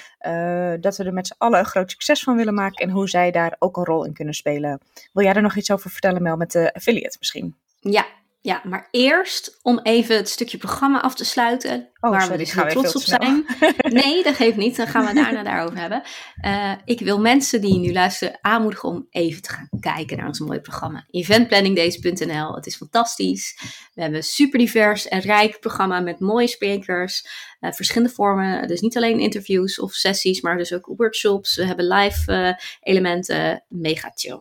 dat 0.81 0.97
we 0.97 1.05
er 1.05 1.13
met 1.13 1.27
z'n 1.27 1.35
allen 1.39 1.59
een 1.59 1.65
groot 1.65 1.91
succes 1.91 2.23
van 2.23 2.37
willen 2.37 2.55
maken 2.55 2.87
en 2.87 2.91
hoe 2.91 3.09
zij 3.09 3.31
daar 3.31 3.57
ook 3.59 3.77
een 3.77 3.85
rol 3.85 4.05
in 4.05 4.13
kunnen 4.13 4.35
spelen. 4.35 4.81
Wil 5.13 5.25
jij 5.25 5.35
er 5.35 5.43
nog 5.43 5.57
iets 5.57 5.71
over 5.71 5.91
vertellen, 5.91 6.23
Mel, 6.23 6.37
met 6.37 6.53
de 6.53 6.75
affiliate 6.75 7.17
misschien? 7.19 7.57
Ja, 7.81 8.07
ja, 8.43 8.61
maar 8.65 8.89
eerst 8.91 9.59
om 9.63 9.81
even 9.83 10.17
het 10.17 10.29
stukje 10.29 10.59
programma 10.59 11.01
af 11.01 11.15
te 11.15 11.25
sluiten. 11.25 11.91
Oh, 12.01 12.11
waar 12.11 12.21
sorry, 12.21 12.37
we 12.37 12.45
dus 12.45 12.53
heel 12.53 12.67
trots 12.67 12.97
op 12.97 13.03
zijn. 13.03 13.47
Nee, 14.03 14.23
dat 14.23 14.35
geeft 14.35 14.57
niet. 14.57 14.77
Dan 14.77 14.87
gaan 14.87 15.07
we 15.07 15.15
daarna 15.15 15.43
daarover 15.43 15.79
hebben. 15.79 16.03
Eh, 16.41 16.73
ik 16.85 17.01
wil 17.01 17.21
mensen 17.21 17.61
die 17.61 17.79
nu 17.79 17.93
luisteren 17.93 18.39
aanmoedigen 18.41 18.89
om 18.89 19.07
even 19.11 19.43
te 19.43 19.51
gaan 19.51 19.69
kijken 19.81 20.17
naar 20.17 20.27
ons 20.27 20.39
mooie 20.39 20.61
programma. 20.61 21.05
Eventplanningdays.nl. 21.11 22.55
Het 22.55 22.67
is 22.67 22.77
fantastisch. 22.77 23.59
We 23.95 24.01
hebben 24.01 24.19
een 24.19 24.25
super 24.25 24.59
divers 24.59 25.09
en 25.09 25.21
rijk 25.21 25.61
programma 25.61 26.01
met 26.01 26.21
mooie 26.21 26.47
sprekers. 26.49 27.27
eh, 27.61 27.73
verschillende 27.73 28.15
vormen. 28.15 28.69
Dus 28.69 28.81
niet 28.81 28.97
alleen 28.97 29.19
interviews 29.19 29.81
of 29.81 29.93
sessies, 29.93 30.41
maar 30.41 30.57
dus 30.57 30.73
ook 30.73 30.93
workshops. 30.97 31.57
We 31.57 31.67
hebben 31.67 31.87
live 31.89 32.33
eh, 32.33 32.53
elementen. 32.81 33.65
Mega 33.69 34.11
chill. 34.15 34.41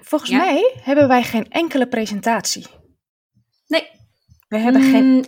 Volgens 0.00 0.30
Ja? 0.30 0.36
mij 0.36 0.74
hebben 0.82 1.08
wij 1.08 1.22
geen 1.22 1.50
enkele 1.50 1.88
presentatie. 1.88 2.66
Nee, 3.68 3.90
We 4.48 4.58
hebben 4.58 4.82
geen. 4.82 5.04
Mm, 5.04 5.24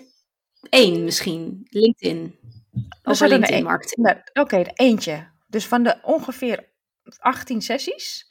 één 0.71 1.05
misschien. 1.05 1.67
LinkedIn. 1.71 2.39
Over 3.03 3.17
zouden 3.17 3.23
er 3.23 3.29
LinkedIn 3.29 3.55
één- 3.55 3.65
marketing. 3.65 4.07
Nou, 4.07 4.19
Oké, 4.33 4.63
de 4.63 4.71
eentje. 4.75 5.29
Dus 5.49 5.67
van 5.67 5.83
de 5.83 5.99
ongeveer 6.03 6.69
18 7.19 7.63
sessies 7.63 8.29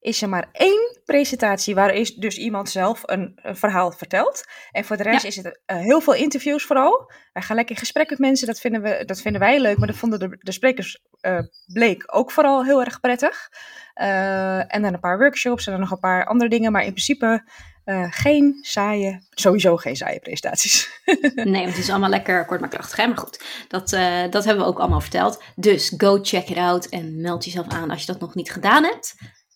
is 0.00 0.22
er 0.22 0.28
maar 0.28 0.48
één 0.52 1.00
presentatie 1.04 1.74
waar 1.74 1.94
is 1.94 2.14
dus 2.14 2.36
iemand 2.38 2.70
zelf 2.70 3.02
een, 3.04 3.32
een 3.42 3.56
verhaal 3.56 3.92
vertelt. 3.92 4.44
En 4.70 4.84
voor 4.84 4.96
de 4.96 5.02
rest 5.02 5.22
Ja. 5.22 5.28
is 5.28 5.36
het 5.36 5.60
eh, 5.66 5.76
heel 5.76 6.00
veel 6.00 6.14
interviews 6.14 6.64
vooral. 6.64 7.10
Wij 7.32 7.42
gaan 7.42 7.56
lekker 7.56 7.74
in 7.74 7.80
gesprek 7.80 8.10
met 8.10 8.18
mensen, 8.18 8.46
dat 8.46 8.60
vinden, 8.60 8.82
we, 8.82 9.02
dat 9.04 9.20
vinden 9.20 9.40
wij 9.40 9.60
leuk, 9.60 9.78
maar 9.78 9.86
dat 9.86 9.96
vonden 9.96 10.18
de, 10.18 10.36
de 10.40 10.52
sprekers 10.52 11.02
eh, 11.20 11.38
bleek 11.72 12.02
ook 12.06 12.30
vooral 12.30 12.64
heel 12.64 12.80
erg 12.84 13.00
prettig. 13.00 13.48
Eh, 13.94 14.74
en 14.74 14.82
dan 14.82 14.94
een 14.94 15.00
paar 15.00 15.18
workshops 15.18 15.66
en 15.66 15.72
dan 15.72 15.80
nog 15.80 15.90
een 15.90 15.98
paar 15.98 16.26
andere 16.26 16.50
dingen, 16.50 16.72
maar 16.72 16.84
in 16.84 16.92
principe 16.92 17.48
eh, 17.86 18.06
geen 18.10 18.58
saaie, 18.62 19.26
sowieso 19.30 19.76
geen 19.76 19.96
saaie 19.96 20.20
presentaties. 20.20 20.88
Nee, 21.34 21.62
want 21.62 21.74
het 21.74 21.78
is 21.84 21.90
allemaal 21.90 22.10
lekker 22.10 22.44
kort 22.44 22.60
maar 22.60 22.68
krachtig. 22.68 22.96
Hè? 22.96 23.06
Maar 23.06 23.18
goed, 23.18 23.44
dat, 23.68 23.92
eh, 23.92 24.30
dat 24.30 24.44
hebben 24.44 24.64
we 24.64 24.70
ook 24.70 24.78
allemaal 24.78 25.00
verteld. 25.00 25.42
Dus 25.54 25.94
go 25.96 26.18
check 26.22 26.48
it 26.48 26.56
out 26.56 26.86
en 26.86 27.20
meld 27.20 27.44
jezelf 27.44 27.68
aan 27.68 27.90
als 27.90 28.00
je 28.00 28.12
dat 28.12 28.20
nog 28.20 28.34
niet 28.34 28.52
gedaan 28.52 28.84
hebt. 28.84 29.14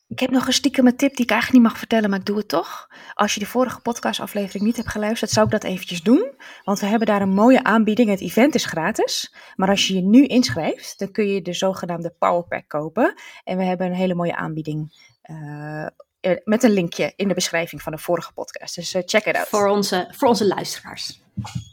Ik 0.09 0.21
heb 0.21 0.31
nog 0.31 0.47
een 0.47 0.53
stiekem 0.53 0.97
tip 0.97 1.17
die 1.17 1.25
ik 1.25 1.31
eigenlijk 1.31 1.63
niet 1.63 1.71
mag 1.71 1.79
vertellen, 1.79 2.11
maar 2.11 2.19
ik 2.19 2.25
doe 2.27 2.37
het 2.37 2.49
toch. 2.49 2.87
Als 3.15 3.35
je 3.35 3.41
de 3.41 3.47
vorige 3.47 3.81
podcastaflevering 3.81 4.65
niet 4.65 4.77
hebt 4.77 4.89
geluisterd, 4.89 5.31
zou 5.31 5.47
ik 5.47 5.53
dat 5.53 5.65
eventjes 5.65 6.03
doen. 6.03 6.33
Want 6.65 6.81
we 6.81 6.87
hebben 6.87 7.07
daar 7.07 7.23
een 7.23 7.35
mooie 7.35 7.65
aanbieding. 7.65 8.09
Het 8.11 8.21
event 8.21 8.55
is 8.55 8.65
gratis. 8.65 9.35
Maar 9.57 9.69
als 9.69 9.87
je 9.87 9.95
je 9.95 10.03
nu 10.03 10.27
inschrijft, 10.27 10.99
dan 10.99 11.11
kun 11.11 11.27
je 11.29 11.43
de 11.43 11.53
zogenaamde 11.55 12.15
Powerpack 12.19 12.69
kopen. 12.69 13.15
En 13.45 13.57
we 13.57 13.65
hebben 13.65 13.87
een 13.87 13.95
hele 13.95 14.15
mooie 14.15 14.37
aanbieding. 14.37 15.09
eh, 15.23 15.87
eh, 16.21 16.37
met 16.45 16.63
een 16.63 16.71
linkje 16.71 17.13
in 17.17 17.29
de 17.29 17.35
beschrijving 17.35 17.83
van 17.83 17.93
de 17.93 17.99
vorige 17.99 18.33
podcast. 18.33 18.75
Dus 18.75 18.95
eh, 18.95 19.03
check 19.05 19.25
it 19.25 19.37
out. 19.37 19.49
Voor 19.49 19.69
onze, 19.69 20.09
voor 20.17 20.29
onze 20.29 20.47
luisteraars. 20.47 21.21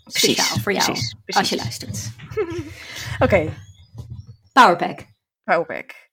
Speciaal 0.05 0.59
voor 0.59 0.71
jou, 0.73 0.85
precies, 0.85 1.13
als 1.13 1.23
precies. 1.25 1.49
je 1.49 1.55
luistert. 1.55 2.09
Oké, 3.23 3.53
Powerpack. 4.53 4.99
Powerpack. 5.43 6.05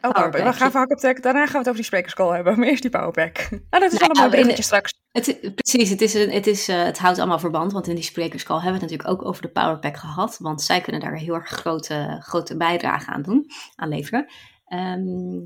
Oh, 0.00 0.10
Powerpack. 0.10 0.42
We 0.44 0.52
gaan 0.52 0.70
van 0.70 0.80
hak 0.80 0.90
op. 0.90 1.22
Daarna 1.22 1.44
gaan 1.44 1.52
we 1.52 1.58
het 1.58 1.66
over 1.66 1.74
die 1.74 1.84
sprekerscall 1.84 2.34
hebben. 2.34 2.58
Maar 2.58 2.68
eerst 2.68 2.82
die 2.82 2.90
Powerpack. 2.90 3.48
Ah, 3.70 3.80
dat 3.80 3.92
is 3.92 3.98
Nou, 3.98 4.10
wel 4.10 4.10
een 4.10 4.16
mooi 4.16 4.24
in 4.24 4.30
de- 4.30 4.30
bruggetje 4.30 4.62
straks. 4.62 4.92
Het, 5.12 5.54
precies, 5.54 5.90
het, 5.90 6.00
is 6.00 6.14
een, 6.14 6.30
het, 6.30 6.46
is, 6.46 6.68
eh, 6.68 6.82
het 6.82 6.98
houdt 6.98 7.18
allemaal 7.18 7.38
verband, 7.38 7.72
want 7.72 7.88
in 7.88 7.94
die 7.94 8.04
sprekerscall 8.04 8.60
hebben 8.60 8.74
we 8.74 8.80
het 8.80 8.90
natuurlijk 8.90 9.20
ook 9.20 9.28
over 9.28 9.42
de 9.42 9.48
Powerpack 9.50 9.96
gehad, 9.96 10.38
want 10.38 10.62
zij 10.62 10.80
kunnen 10.80 11.00
daar 11.00 11.16
heel 11.16 11.34
erg 11.34 11.48
grote, 11.48 12.16
grote 12.20 12.56
bijdrage 12.56 13.10
aan 13.10 13.22
doen, 13.22 13.46
aan 13.74 13.88
leveren. 13.88 14.26
Ehm, 14.64 15.38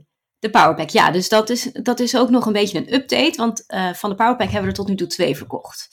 de 0.46 0.58
Powerpack, 0.58 0.88
ja, 0.90 1.10
dus 1.10 1.28
dat 1.28 1.50
is, 1.50 1.72
dat 1.72 2.00
is 2.00 2.16
ook 2.16 2.30
nog 2.30 2.46
een 2.46 2.52
beetje 2.52 2.78
een 2.78 2.94
update, 2.94 3.36
want 3.36 3.66
eh, 3.66 3.92
van 3.92 4.10
de 4.10 4.16
Powerpack 4.16 4.50
hebben 4.50 4.62
we 4.62 4.68
er 4.68 4.74
tot 4.74 4.88
nu 4.88 4.94
toe 4.94 5.06
twee 5.06 5.36
verkocht. 5.36 5.88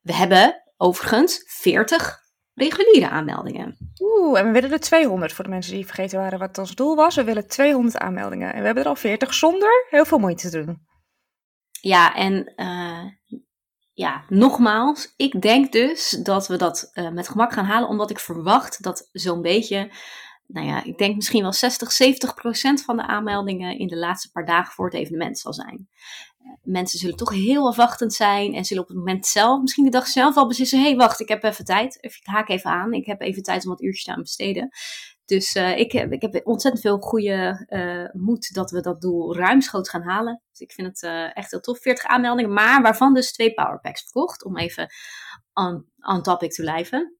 We 0.00 0.14
hebben 0.14 0.62
overigens 0.76 1.42
40 1.46 2.18
reguliere 2.54 3.08
aanmeldingen. 3.08 3.92
Oeh, 4.00 4.38
en 4.38 4.46
we 4.46 4.52
willen 4.52 4.72
er 4.72 4.80
200 4.80 5.32
voor 5.32 5.44
de 5.44 5.50
mensen 5.50 5.74
die 5.74 5.86
vergeten 5.86 6.18
waren 6.18 6.38
wat 6.38 6.58
ons 6.58 6.74
doel 6.74 6.96
was. 6.96 7.14
We 7.14 7.24
willen 7.24 7.48
200 7.48 7.98
aanmeldingen. 7.98 8.52
En 8.52 8.60
we 8.60 8.66
hebben 8.66 8.82
er 8.82 8.88
al 8.88 8.96
40 8.96 9.34
zonder 9.34 9.86
heel 9.90 10.04
veel 10.04 10.18
moeite 10.18 10.50
te 10.50 10.64
doen. 10.64 10.86
Ja, 11.80 12.14
en 12.14 12.52
eh, 12.56 13.04
ja, 13.92 14.24
nogmaals, 14.28 15.12
ik 15.16 15.42
denk 15.42 15.72
dus 15.72 16.10
dat 16.22 16.48
we 16.48 16.56
dat 16.56 16.90
uh, 16.94 17.10
met 17.10 17.28
gemak 17.28 17.52
gaan 17.52 17.64
halen, 17.64 17.88
omdat 17.88 18.10
ik 18.10 18.18
verwacht 18.18 18.82
dat 18.82 19.08
zo'n 19.12 19.42
beetje, 19.42 19.90
nou 20.48 20.66
ja, 20.66 20.84
ik 20.84 20.98
denk 20.98 21.14
misschien 21.14 21.42
wel 21.42 21.52
60, 21.52 21.92
70 21.92 22.34
procent 22.34 22.82
van 22.82 22.96
de 22.96 23.06
aanmeldingen 23.06 23.78
in 23.78 23.86
de 23.86 23.96
laatste 23.96 24.30
paar 24.30 24.44
dagen 24.44 24.72
voor 24.72 24.84
het 24.84 24.94
evenement 24.94 25.38
zal 25.38 25.52
zijn. 25.52 25.88
Uh, 26.40 26.52
mensen 26.62 26.98
zullen 26.98 27.16
toch 27.16 27.30
heel 27.30 27.66
afwachtend 27.66 28.12
zijn 28.12 28.54
en 28.54 28.64
zullen 28.64 28.82
op 28.82 28.88
het 28.88 28.98
moment 28.98 29.26
zelf, 29.26 29.60
misschien 29.60 29.84
de 29.84 29.90
dag 29.90 30.06
zelf 30.06 30.36
al 30.36 30.48
beslissen, 30.48 30.78
hé 30.78 30.86
hey, 30.86 30.96
wacht, 30.96 31.20
ik 31.20 31.28
heb 31.28 31.42
even 31.42 31.64
tijd, 31.64 31.98
ik 32.00 32.20
haak 32.22 32.48
even 32.48 32.70
aan, 32.70 32.92
ik 32.92 33.06
heb 33.06 33.20
even 33.20 33.42
tijd 33.42 33.64
om 33.64 33.70
wat 33.70 33.82
uurtjes 33.82 34.04
te 34.04 34.12
aan 34.12 34.22
besteden. 34.22 34.68
Dus 35.24 35.54
uh, 35.54 35.78
ik, 35.78 35.92
heb, 35.92 36.12
ik 36.12 36.22
heb 36.22 36.46
ontzettend 36.46 36.82
veel 36.82 36.98
goede 36.98 37.66
uh, 37.68 38.20
moed 38.22 38.54
dat 38.54 38.70
we 38.70 38.80
dat 38.80 39.00
doel 39.00 39.36
ruimschoots 39.36 39.88
gaan 39.90 40.02
halen. 40.02 40.42
Dus 40.50 40.60
ik 40.60 40.72
vind 40.72 40.86
het 40.86 41.32
echt 41.34 41.50
heel 41.50 41.60
tof. 41.60 41.78
40 41.78 42.04
aanmeldingen, 42.04 42.52
maar 42.52 42.82
waarvan 42.82 43.14
dus 43.14 43.32
twee 43.32 43.54
powerpacks 43.54 44.02
verkocht. 44.02 44.44
Om 44.44 44.58
even 44.58 44.86
on, 45.52 45.86
on 46.00 46.22
topic 46.22 46.52
te 46.52 46.62
blijven. 46.62 47.17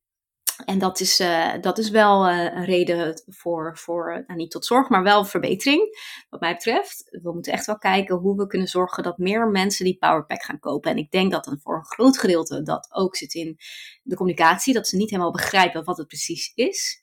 En 0.65 0.79
dat 0.79 1.01
is, 1.01 1.23
dat 1.61 1.79
is 1.79 1.91
wel 1.91 2.29
een 2.29 2.65
reden 2.65 3.23
voor, 3.27 3.79
voor 3.79 4.25
nou 4.27 4.39
niet 4.39 4.51
tot 4.51 4.67
zorg, 4.67 4.89
maar 4.89 5.03
wel 5.03 5.25
verbetering. 5.25 5.99
Wat 6.29 6.41
mij 6.41 6.53
betreft. 6.53 7.19
We 7.23 7.33
moeten 7.33 7.53
echt 7.53 7.67
wel 7.67 7.79
kijken 7.79 8.17
hoe 8.17 8.37
we 8.37 8.47
kunnen 8.47 8.69
zorgen 8.69 9.03
dat 9.03 9.19
meer 9.19 9.49
mensen 9.49 9.85
die 9.85 9.99
powerpack 9.99 10.43
gaan 10.43 10.59
kopen. 10.59 10.91
En 10.91 10.97
ik 10.97 11.11
denk 11.11 11.33
dat 11.33 11.47
een, 11.47 11.61
voor 11.61 11.77
een 11.77 11.87
groot 11.87 12.19
gedeelte 12.19 12.63
dat 12.63 12.89
ook 12.93 13.17
zit 13.17 13.35
in 13.35 13.57
de 14.03 14.17
communicatie. 14.17 14.75
Dat 14.75 14.89
ze 14.89 14.97
niet 14.97 15.11
helemaal 15.11 15.33
begrijpen 15.33 15.85
wat 15.85 15.97
het 15.97 16.07
precies 16.07 16.53
is. 16.55 17.03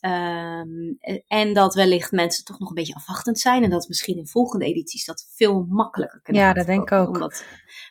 Um, 0.00 0.98
en 1.26 1.52
dat 1.52 1.74
wellicht 1.74 2.12
mensen 2.12 2.44
toch 2.44 2.58
nog 2.58 2.68
een 2.68 2.74
beetje 2.74 2.94
afwachtend 2.94 3.38
zijn. 3.38 3.64
En 3.64 3.70
dat 3.70 3.88
misschien 3.88 4.16
in 4.16 4.26
volgende 4.26 4.64
edities 4.64 5.04
dat 5.04 5.28
veel 5.34 5.66
makkelijker 5.68 6.20
kunnen 6.22 6.42
Ja, 6.42 6.52
dat 6.52 6.66
denk 6.66 6.82
ik 6.82 6.92
ook. 6.92 7.08
Omdat 7.08 7.44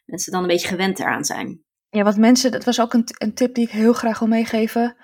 mensen 0.06 0.32
dan 0.32 0.42
een 0.42 0.48
beetje 0.48 0.68
gewend 0.68 1.00
eraan 1.00 1.26
zijn. 1.26 1.64
Ja, 1.94 2.04
wat 2.04 2.18
mensen, 2.18 2.52
dat 2.52 2.64
was 2.64 2.82
ook 2.82 2.94
een, 2.94 3.04
een 3.18 3.34
tip 3.34 3.56
die 3.56 3.66
ik 3.66 3.72
heel 3.72 3.94
graag 3.94 4.20
wil 4.20 4.28
meegeven. 4.28 4.96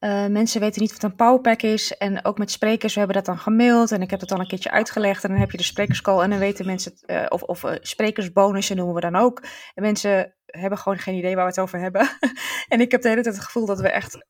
Uh, 0.00 0.26
mensen 0.26 0.60
weten 0.60 0.82
niet 0.82 0.92
wat 0.92 1.02
een 1.02 1.16
powerpack 1.16 1.62
is. 1.62 1.96
En 1.96 2.24
ook 2.24 2.38
met 2.38 2.50
sprekers, 2.50 2.92
we 2.92 2.98
hebben 2.98 3.16
dat 3.16 3.26
dan 3.26 3.38
gemaild. 3.38 3.92
En 3.92 4.02
ik 4.02 4.10
heb 4.10 4.20
het 4.20 4.28
dan 4.28 4.40
een 4.40 4.46
keertje 4.46 4.70
uitgelegd. 4.70 5.24
En 5.24 5.30
dan 5.30 5.38
heb 5.38 5.50
je 5.50 5.56
de 5.56 5.62
sprekerscall. 5.62 6.22
En 6.22 6.30
dan 6.30 6.38
weten 6.38 6.66
mensen, 6.66 6.92
uh, 7.06 7.26
of, 7.28 7.42
of 7.42 7.62
uh, 7.62 7.72
sprekersbonussen 7.80 8.76
noemen 8.76 8.94
we 8.94 9.00
dan 9.00 9.16
ook. 9.16 9.42
En 9.74 9.82
mensen 9.82 10.34
hebben 10.46 10.78
gewoon 10.78 10.98
geen 10.98 11.14
idee 11.14 11.34
waar 11.34 11.44
we 11.44 11.50
het 11.50 11.60
over 11.60 11.78
hebben. 11.78 12.08
en 12.68 12.80
ik 12.80 12.90
heb 12.90 13.02
de 13.02 13.08
hele 13.08 13.22
tijd 13.22 13.34
het 13.34 13.44
gevoel 13.44 13.66
dat 13.66 13.80
we 13.80 13.88
echt 13.88 14.24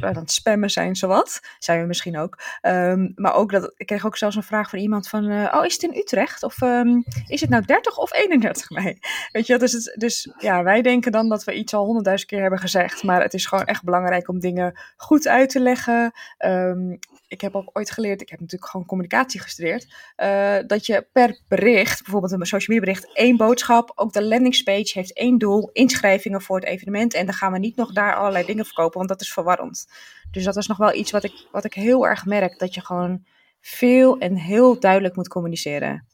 aan 0.00 0.14
het 0.16 0.30
spammen 0.30 0.70
zijn, 0.70 0.96
zowat. 0.96 1.40
Zijn 1.58 1.80
we 1.80 1.86
misschien 1.86 2.18
ook. 2.18 2.38
Um, 2.62 3.12
maar 3.14 3.34
ook 3.34 3.52
dat, 3.52 3.72
ik 3.76 3.86
kreeg 3.86 4.06
ook 4.06 4.16
zelfs 4.16 4.36
een 4.36 4.42
vraag 4.42 4.70
van 4.70 4.78
iemand 4.78 5.08
van, 5.08 5.30
uh, 5.30 5.52
oh, 5.54 5.64
is 5.64 5.72
het 5.72 5.82
in 5.82 5.96
Utrecht? 5.96 6.42
Of 6.42 6.60
um, 6.60 7.04
is 7.26 7.40
het 7.40 7.50
nou 7.50 7.64
30 7.64 7.98
of 7.98 8.12
31 8.12 8.70
mei? 8.70 8.98
Weet 9.32 9.46
je, 9.46 9.58
dus, 9.58 9.72
het, 9.72 9.94
dus 9.98 10.34
ja, 10.38 10.62
wij 10.62 10.82
denken 10.82 11.12
dan 11.12 11.28
dat 11.28 11.44
we 11.44 11.54
iets 11.54 11.74
al 11.74 11.84
honderdduizend 11.84 12.30
keer 12.30 12.40
hebben 12.40 12.58
gezegd. 12.58 13.02
Maar 13.02 13.22
het 13.22 13.34
is 13.34 13.46
gewoon 13.46 13.64
echt 13.64 13.84
belangrijk 13.84 14.28
om 14.28 14.40
dingen 14.40 14.80
goed 14.96 15.28
uit 15.28 15.50
te 15.50 15.60
leggen. 15.60 16.12
Um, 16.44 16.98
ik 17.28 17.40
heb 17.40 17.54
ook 17.54 17.70
ooit 17.72 17.90
geleerd, 17.90 18.20
ik 18.20 18.28
heb 18.28 18.40
natuurlijk 18.40 18.70
gewoon 18.70 18.86
communicatie 18.86 19.40
gestudeerd, 19.40 19.94
uh, 20.16 20.58
dat 20.66 20.86
je 20.86 21.06
per 21.12 21.40
bericht, 21.48 22.02
bijvoorbeeld 22.02 22.32
een 22.32 22.46
social 22.46 22.76
media 22.76 22.92
bericht, 22.92 23.16
één 23.16 23.36
boodschap, 23.36 23.92
ook 23.94 24.12
de 24.12 24.24
landingspage 24.24 24.90
heeft 24.92 25.12
één 25.12 25.38
doel, 25.38 25.70
inschrijvingen 25.72 26.42
voor 26.42 26.56
het 26.56 26.68
evenement. 26.68 27.14
En 27.14 27.26
dan 27.26 27.34
gaan 27.34 27.52
we 27.52 27.58
niet 27.58 27.76
nog 27.76 27.92
daar 27.92 28.14
allerlei 28.14 28.46
dingen 28.46 28.64
verkopen, 28.64 28.96
want 28.96 29.08
dat 29.08 29.20
is 29.20 29.32
verwarrend. 29.32 29.86
Dus 30.30 30.44
dat 30.44 30.56
is 30.56 30.66
nog 30.66 30.76
wel 30.76 30.94
iets 30.94 31.10
wat 31.10 31.24
ik, 31.24 31.46
wat 31.52 31.64
ik 31.64 31.74
heel 31.74 32.06
erg 32.06 32.24
merk, 32.24 32.58
dat 32.58 32.74
je 32.74 32.80
gewoon 32.80 33.24
veel 33.60 34.18
en 34.18 34.36
heel 34.36 34.80
duidelijk 34.80 35.16
moet 35.16 35.28
communiceren. 35.28 36.06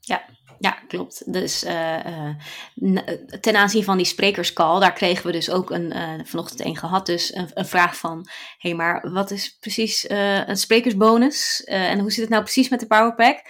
Ja, 0.00 0.24
ja, 0.58 0.70
klopt. 0.88 1.32
Dus 1.32 1.64
uh, 1.64 2.06
uh, 2.06 2.98
ten 3.40 3.56
aanzien 3.56 3.84
van 3.84 3.96
die 3.96 4.06
sprekerscall, 4.06 4.80
daar 4.80 4.92
kregen 4.92 5.26
we 5.26 5.32
dus 5.32 5.50
ook 5.50 5.70
een, 5.70 5.92
vanochtend 6.26 6.64
een 6.64 6.76
gehad, 6.76 7.06
dus 7.06 7.34
een, 7.34 7.50
een 7.54 7.66
vraag 7.66 7.96
van, 7.96 8.18
hé, 8.58 8.68
hey, 8.68 8.74
maar 8.74 9.10
wat 9.12 9.30
is 9.30 9.56
precies 9.60 10.08
een 10.08 10.56
sprekersbonus? 10.56 11.64
en 11.64 11.98
hoe 11.98 12.10
zit 12.10 12.20
het 12.20 12.30
nou 12.30 12.42
precies 12.42 12.68
met 12.68 12.80
de 12.80 12.86
Powerpack? 12.86 13.40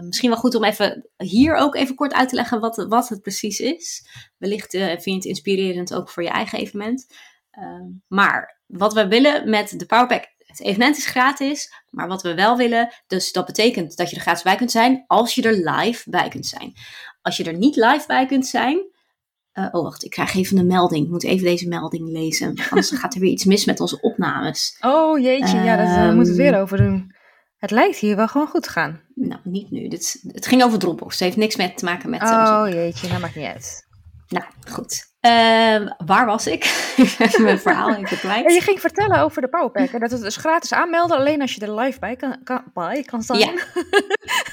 misschien 0.00 0.30
wel 0.30 0.38
goed 0.38 0.54
om 0.54 0.64
even 0.64 1.08
hier 1.16 1.54
ook 1.54 1.74
even 1.74 1.94
kort 1.94 2.12
uit 2.12 2.28
te 2.28 2.34
leggen 2.34 2.60
wat, 2.60 2.86
wat 2.88 3.08
het 3.08 3.20
precies 3.20 3.60
is. 3.60 4.06
Wellicht 4.38 4.70
vind 4.70 5.04
je 5.04 5.12
het 5.14 5.24
inspirerend 5.24 5.94
ook 5.94 6.10
voor 6.10 6.22
je 6.22 6.28
eigen 6.28 6.58
evenement. 6.58 7.06
maar 8.08 8.60
wat 8.66 8.92
we 8.92 9.08
willen 9.08 9.50
met 9.50 9.78
de 9.78 9.86
Powerpack 9.86 10.33
het 10.58 10.66
evenement 10.66 10.96
is 10.96 11.06
gratis, 11.06 11.72
maar 11.90 12.08
wat 12.08 12.22
we 12.22 12.34
wel 12.34 12.56
willen, 12.56 12.94
dus 13.06 13.32
dat 13.32 13.46
betekent 13.46 13.96
dat 13.96 14.10
je 14.10 14.16
er 14.16 14.22
gratis 14.22 14.42
bij 14.42 14.56
kunt 14.56 14.70
zijn 14.70 15.04
als 15.06 15.34
je 15.34 15.42
er 15.42 15.70
live 15.70 16.10
bij 16.10 16.28
kunt 16.28 16.46
zijn. 16.46 16.72
Als 17.22 17.36
je 17.36 17.44
er 17.44 17.56
niet 17.56 17.76
live 17.76 18.04
bij 18.06 18.26
kunt 18.26 18.46
zijn, 18.46 18.92
uh, 19.54 19.68
oh 19.70 19.82
wacht, 19.82 20.04
ik 20.04 20.10
krijg 20.10 20.34
even 20.34 20.58
een 20.58 20.66
melding. 20.66 21.04
Ik 21.04 21.10
moet 21.10 21.24
even 21.24 21.44
deze 21.44 21.68
melding 21.68 22.08
lezen, 22.08 22.54
anders 22.70 22.90
gaat 23.00 23.14
er 23.14 23.20
weer 23.20 23.30
iets 23.30 23.44
mis 23.44 23.64
met 23.64 23.80
onze 23.80 24.00
opnames. 24.00 24.76
Oh 24.80 25.18
jeetje, 25.18 25.58
um, 25.58 25.64
ja, 25.64 25.76
daar 25.76 26.08
uh, 26.08 26.14
moeten 26.14 26.36
we 26.36 26.42
weer 26.42 26.60
over 26.60 26.76
doen. 26.76 27.14
Het 27.56 27.70
lijkt 27.70 27.96
hier 27.96 28.16
wel 28.16 28.28
gewoon 28.28 28.46
goed 28.46 28.62
te 28.62 28.70
gaan. 28.70 29.00
Nou, 29.14 29.40
niet 29.44 29.70
nu. 29.70 29.88
Dit, 29.88 30.24
het 30.26 30.46
ging 30.46 30.62
over 30.62 30.78
Dropbox. 30.78 31.14
Het 31.14 31.24
heeft 31.24 31.36
niks 31.36 31.56
met 31.56 31.78
te 31.78 31.84
maken 31.84 32.10
met... 32.10 32.22
Oh 32.22 32.60
onze... 32.64 32.76
jeetje, 32.76 33.08
dat 33.08 33.20
maakt 33.20 33.34
niet 33.34 33.46
uit. 33.46 33.86
Nou, 34.28 34.44
goed. 34.70 35.13
Uh, 35.26 35.90
waar 36.06 36.26
was 36.26 36.46
ik? 36.46 36.92
Mijn 37.38 37.58
verhaal 37.58 37.94
even 37.94 38.18
kwijt. 38.18 38.48
Ja, 38.48 38.54
je 38.54 38.60
ging 38.60 38.80
vertellen 38.80 39.20
over 39.20 39.42
de 39.42 39.48
Powerpack. 39.48 40.00
Dat 40.00 40.10
het 40.10 40.20
dus 40.20 40.36
gratis 40.36 40.72
aanmelden, 40.72 41.16
alleen 41.16 41.40
als 41.40 41.54
je 41.54 41.60
er 41.60 41.74
live 41.74 41.98
bij 41.98 42.16
kan, 42.16 42.36
kan, 42.44 42.62
bij 42.74 43.02
kan 43.02 43.22
staan. 43.22 43.38
Ja, 43.38 43.52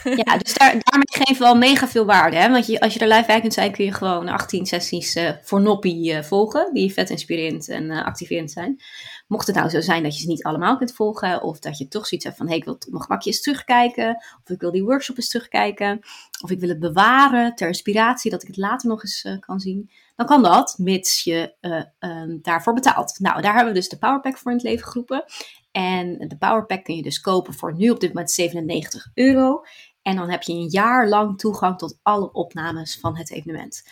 ja 0.03 0.37
dus 0.37 0.53
daar, 0.53 0.75
daarmee 0.79 1.25
geeft 1.25 1.39
wel 1.39 1.55
mega 1.55 1.87
veel 1.87 2.05
waarde. 2.05 2.37
Hè? 2.37 2.49
Want 2.49 2.65
je, 2.65 2.79
als 2.79 2.93
je 2.93 2.99
er 2.99 3.07
live 3.07 3.25
bij 3.25 3.41
kunt 3.41 3.53
zijn, 3.53 3.71
kun 3.71 3.85
je 3.85 3.91
gewoon 3.91 4.27
18 4.27 4.65
sessies 4.65 5.15
uh, 5.15 5.31
voor 5.41 5.61
Noppie 5.61 6.13
uh, 6.13 6.21
volgen. 6.21 6.73
Die 6.73 6.93
vet 6.93 7.09
inspirerend 7.09 7.69
en 7.69 7.91
activerend 7.91 8.51
zijn. 8.51 8.81
Mocht 9.27 9.47
het 9.47 9.55
nou 9.55 9.69
zo 9.69 9.81
zijn 9.81 10.03
dat 10.03 10.15
je 10.15 10.21
ze 10.21 10.27
niet 10.27 10.43
allemaal 10.43 10.77
kunt 10.77 10.93
volgen, 10.93 11.41
of 11.41 11.59
dat 11.59 11.77
je 11.77 11.87
toch 11.87 12.07
zoiets 12.07 12.25
hebt 12.25 12.37
van: 12.37 12.45
hé, 12.45 12.51
hey, 12.51 12.59
ik 12.61 12.65
wil 12.65 12.77
mijn 12.89 13.03
gemakje 13.03 13.29
eens 13.29 13.41
terugkijken, 13.41 14.15
of 14.43 14.49
ik 14.49 14.61
wil 14.61 14.71
die 14.71 14.83
workshop 14.83 15.17
eens 15.17 15.29
terugkijken, 15.29 15.99
of 16.43 16.51
ik 16.51 16.59
wil 16.59 16.69
het 16.69 16.79
bewaren 16.79 17.55
ter 17.55 17.67
inspiratie, 17.67 18.31
dat 18.31 18.41
ik 18.41 18.47
het 18.47 18.57
later 18.57 18.89
nog 18.89 19.03
eens 19.03 19.37
kan 19.39 19.59
zien, 19.59 19.89
kan 20.25 20.43
dat, 20.43 20.75
mits 20.77 21.23
je 21.23 21.55
uh, 21.61 21.83
um, 22.11 22.39
daarvoor 22.41 22.73
betaalt. 22.73 23.19
Nou, 23.19 23.41
daar 23.41 23.53
hebben 23.53 23.73
we 23.73 23.79
dus 23.79 23.89
de 23.89 23.97
Powerpack 23.97 24.37
voor 24.37 24.51
in 24.51 24.57
het 24.57 24.67
leven 24.67 24.87
geroepen. 24.87 25.23
En 25.71 26.27
de 26.27 26.37
Powerpack 26.37 26.83
kun 26.83 26.95
je 26.95 27.01
dus 27.01 27.21
kopen 27.21 27.53
voor 27.53 27.75
nu 27.75 27.89
op 27.89 27.99
dit 27.99 28.13
moment 28.13 28.31
97 28.31 29.11
euro. 29.13 29.63
En 30.01 30.15
dan 30.15 30.29
heb 30.29 30.43
je 30.43 30.53
een 30.53 30.69
jaar 30.69 31.07
lang 31.07 31.39
toegang 31.39 31.77
tot 31.77 31.99
alle 32.01 32.31
opnames 32.31 32.99
van 32.99 33.17
het 33.17 33.31
evenement. 33.31 33.83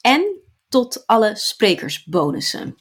En 0.00 0.40
tot 0.68 1.06
alle 1.06 1.36
sprekersbonussen. 1.36 2.76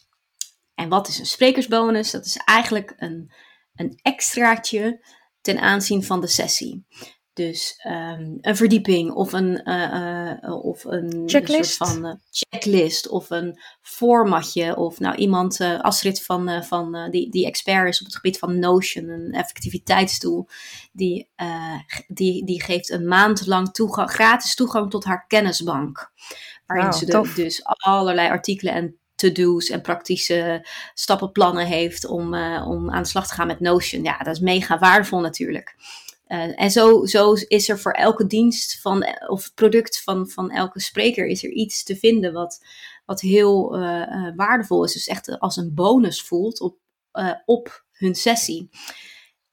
En 0.76 0.90
wat 0.90 1.08
is 1.08 1.20
een 1.20 1.26
sprekersbonus? 1.26 2.12
Dat 2.12 2.26
is 2.26 2.38
eigenlijk 2.38 2.94
een, 2.98 3.32
een 3.76 4.00
extraatje 4.02 5.06
ten 5.42 5.60
aanzien 5.60 6.04
van 6.04 6.22
de 6.22 6.28
sessie. 6.28 6.86
Dus 7.34 7.82
um, 7.88 8.38
een 8.42 8.56
verdieping 8.56 9.12
of 9.12 9.34
een, 9.34 9.62
uh, 9.70 10.34
uh, 10.44 10.66
of 10.66 10.84
een 10.84 11.24
checklist. 11.26 11.74
soort 11.74 11.90
van 11.90 12.06
uh, 12.06 12.14
checklist 12.30 13.08
of 13.10 13.30
een 13.30 13.60
formatje. 13.82 14.76
Of 14.76 15.00
nou 15.00 15.16
iemand, 15.16 15.62
Astrid 15.62 16.24
van, 16.24 16.64
van 16.64 17.10
die, 17.10 17.30
die 17.30 17.46
expert 17.46 17.88
is 17.88 18.00
op 18.00 18.06
het 18.06 18.16
gebied 18.16 18.40
van 18.40 18.60
Notion, 18.60 19.10
een 19.10 19.32
effectiviteitstool. 19.32 20.50
Die, 20.92 21.30
die, 22.08 22.46
die 22.46 22.64
geeft 22.64 22.90
een 22.90 23.08
maand 23.08 23.48
lang 23.48 23.72
toegang, 23.74 24.10
gratis 24.10 24.56
toegang 24.56 24.90
tot 24.90 25.04
haar 25.04 25.26
kennisbank. 25.28 26.12
Waarin 26.66 26.86
wow, 26.86 26.96
ze 26.96 27.06
de, 27.06 27.32
dus 27.36 27.64
allerlei 27.66 28.30
artikelen 28.30 28.74
en 28.74 28.96
to-do's 29.16 29.70
en 29.70 29.82
praktische 29.82 30.68
stappenplannen 30.94 31.66
heeft 31.66 32.06
om, 32.06 32.36
om 32.64 32.92
aan 32.92 33.02
de 33.02 33.10
slag 33.10 33.28
te 33.28 33.34
gaan 33.34 33.48
met 33.48 33.60
Notion. 33.60 34.04
Ja, 34.04 34.18
dat 34.18 34.36
is 34.36 34.40
mega 34.40 34.80
waardevol 34.80 35.20
natuurlijk. 35.20 35.76
Uh, 36.32 36.62
en 36.62 36.72
zo, 36.72 37.06
zo 37.06 37.34
is 37.34 37.70
er 37.70 37.80
voor 37.80 37.92
elke 37.92 38.28
dienst 38.28 38.82
van, 38.82 39.06
of 39.28 39.54
product 39.54 40.04
van, 40.04 40.30
van 40.30 40.52
elke 40.52 40.80
spreker 40.80 41.26
is 41.28 41.44
er 41.44 41.50
iets 41.50 41.84
te 41.84 41.96
vinden 41.96 42.34
wat, 42.34 42.66
wat 43.06 43.22
heel 43.22 43.80
uh, 43.80 44.36
waardevol 44.36 44.84
is. 44.84 44.94
Dus 44.94 45.08
echt 45.08 45.40
als 45.40 45.58
een 45.58 45.74
bonus 45.74 46.22
voelt 46.22 46.60
op, 46.60 46.78
op 47.46 47.86
hun 47.92 48.16
sessie. 48.16 48.70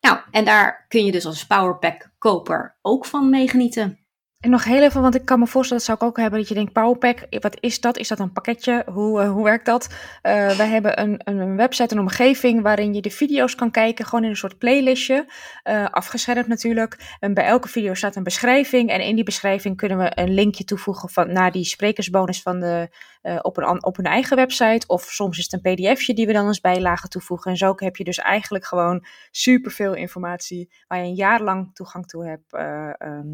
Nou, 0.00 0.18
en 0.30 0.44
daar 0.44 0.86
kun 0.88 1.04
je 1.04 1.12
dus 1.12 1.26
als 1.26 1.46
Powerpack 1.46 2.10
koper 2.18 2.78
ook 2.82 3.06
van 3.06 3.30
meegenieten. 3.30 4.07
En 4.38 4.50
nog 4.50 4.64
heel 4.64 4.82
even, 4.82 5.02
want 5.02 5.14
ik 5.14 5.24
kan 5.24 5.38
me 5.38 5.46
voorstellen, 5.46 5.84
dat 5.84 5.96
zou 5.96 5.98
ik 5.98 6.04
ook 6.04 6.22
hebben, 6.22 6.38
dat 6.38 6.48
je 6.48 6.54
denkt, 6.54 6.72
Powerpack, 6.72 7.26
wat 7.40 7.56
is 7.60 7.80
dat? 7.80 7.98
Is 7.98 8.08
dat 8.08 8.18
een 8.18 8.32
pakketje? 8.32 8.84
Hoe, 8.86 9.22
uh, 9.22 9.30
hoe 9.30 9.44
werkt 9.44 9.66
dat? 9.66 9.86
Uh, 9.86 10.50
wij 10.50 10.68
hebben 10.68 11.00
een, 11.00 11.20
een 11.24 11.56
website, 11.56 11.94
een 11.94 12.00
omgeving 12.00 12.62
waarin 12.62 12.94
je 12.94 13.00
de 13.00 13.10
video's 13.10 13.54
kan 13.54 13.70
kijken, 13.70 14.04
gewoon 14.04 14.24
in 14.24 14.30
een 14.30 14.36
soort 14.36 14.58
playlistje, 14.58 15.26
uh, 15.64 15.86
afgeschermd 15.90 16.46
natuurlijk. 16.46 17.16
En 17.20 17.34
bij 17.34 17.44
elke 17.44 17.68
video 17.68 17.94
staat 17.94 18.16
een 18.16 18.22
beschrijving 18.22 18.90
en 18.90 19.00
in 19.00 19.14
die 19.14 19.24
beschrijving 19.24 19.76
kunnen 19.76 19.98
we 19.98 20.10
een 20.14 20.34
linkje 20.34 20.64
toevoegen 20.64 21.08
van, 21.08 21.32
naar 21.32 21.52
die 21.52 21.64
sprekersbonus 21.64 22.42
van 22.42 22.60
de 22.60 22.88
op, 23.22 23.56
een, 23.56 23.84
op 23.84 23.96
hun 23.96 24.06
eigen 24.06 24.36
website. 24.36 24.86
Of 24.86 25.02
soms 25.02 25.38
is 25.38 25.50
het 25.50 25.64
een 25.64 25.74
pdfje 25.74 26.14
die 26.14 26.26
we 26.26 26.32
dan 26.32 26.46
als 26.46 26.60
bijlage 26.60 27.08
toevoegen. 27.08 27.50
En 27.50 27.56
zo 27.56 27.72
heb 27.76 27.96
je 27.96 28.04
dus 28.04 28.18
eigenlijk 28.18 28.64
gewoon 28.64 29.06
superveel 29.30 29.94
informatie 29.94 30.72
waar 30.86 30.98
je 30.98 31.04
een 31.04 31.14
jaar 31.14 31.42
lang 31.42 31.74
toegang 31.74 32.06
toe 32.06 32.26
hebt. 32.26 32.52
Ehm, 32.52 33.26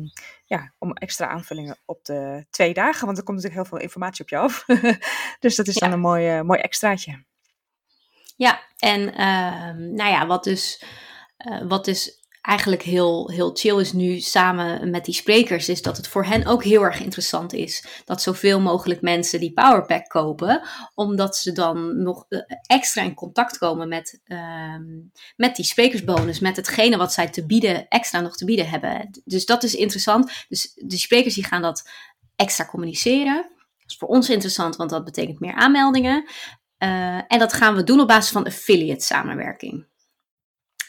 ja, 0.45 0.73
om 0.79 0.93
extra 0.93 1.29
aanvullingen 1.29 1.79
op 1.85 2.05
de 2.05 2.47
twee 2.51 2.75
dagen. 2.75 3.07
Want 3.07 3.19
er 3.19 3.25
komt 3.25 3.37
natuurlijk 3.37 3.69
heel 3.69 3.79
veel 3.79 3.87
informatie 3.87 4.23
op 4.23 4.29
je 4.29 4.37
af. 4.37 4.65
dus 5.45 5.57
dat 5.57 5.67
is 5.67 5.75
dan 5.75 5.93
een 5.93 6.01
mooi, 6.01 6.43
mooi 6.43 6.61
extraatje. 6.61 7.25
Ja, 8.37 8.61
en 8.79 9.15
ehm, 9.15 9.95
nou 9.95 10.11
ja, 10.11 10.27
wat 10.27 10.45
dus, 10.45 10.85
wat 11.69 11.85
dus 11.85 12.24
eigenlijk 12.45 12.83
heel, 12.83 13.31
heel 13.31 13.51
chill 13.55 13.81
is 13.81 13.93
nu 13.93 14.21
samen 14.21 14.91
met 14.91 15.05
die 15.05 15.15
sprekers, 15.15 15.69
is 15.69 15.83
dat 15.83 15.97
het 15.97 16.09
voor 16.09 16.25
hen 16.25 16.47
ook 16.47 16.65
heel 16.65 16.83
erg 16.83 17.01
interessant 17.01 17.53
is 17.53 18.03
dat 18.05 18.23
zoveel 18.23 18.61
mogelijk 18.61 19.01
mensen 19.01 19.41
die 19.41 19.53
Powerpack 19.53 20.09
kopen, 20.09 20.63
omdat 20.95 21.37
ze 21.37 21.53
dan 21.53 22.03
nog 22.03 22.27
eh, 22.29 22.41
extra 22.67 23.03
in 23.03 23.15
contact 23.15 23.59
komen 23.59 23.89
met, 23.89 24.21
uh, 24.27 24.77
met 25.37 25.57
die 25.57 25.65
sprekersbonus, 25.65 26.41
met 26.41 26.57
hetgene 26.57 26.97
wat 26.97 27.13
zij 27.13 27.29
te 27.29 27.47
bieden, 27.47 27.89
extra 27.89 28.21
nog 28.21 28.37
te 28.37 28.45
bieden 28.45 28.69
hebben. 28.69 29.23
Dus 29.25 29.47
dat 29.47 29.63
is 29.63 29.75
interessant. 29.75 30.45
Dus 30.49 30.73
de 30.75 30.99
sprekers 30.99 31.35
die 31.35 31.45
gaan 31.45 31.63
dat 31.63 31.91
extra 32.37 32.67
communiceren. 32.67 33.43
Dat 33.79 33.91
is 33.91 33.97
voor 33.97 34.09
ons 34.09 34.31
interessant, 34.31 34.77
want 34.77 34.91
dat 34.91 35.05
betekent 35.05 35.41
meer 35.41 35.55
aanmeldingen. 35.55 36.25
Uh, 36.79 37.17
en 37.17 37.39
dat 37.39 37.53
gaan 37.53 37.75
we 37.75 37.85
doen 37.85 38.01
op 38.01 38.09
basis 38.09 38.33
van 38.33 38.47
affiliate 38.47 39.05
samenwerking. 39.05 39.87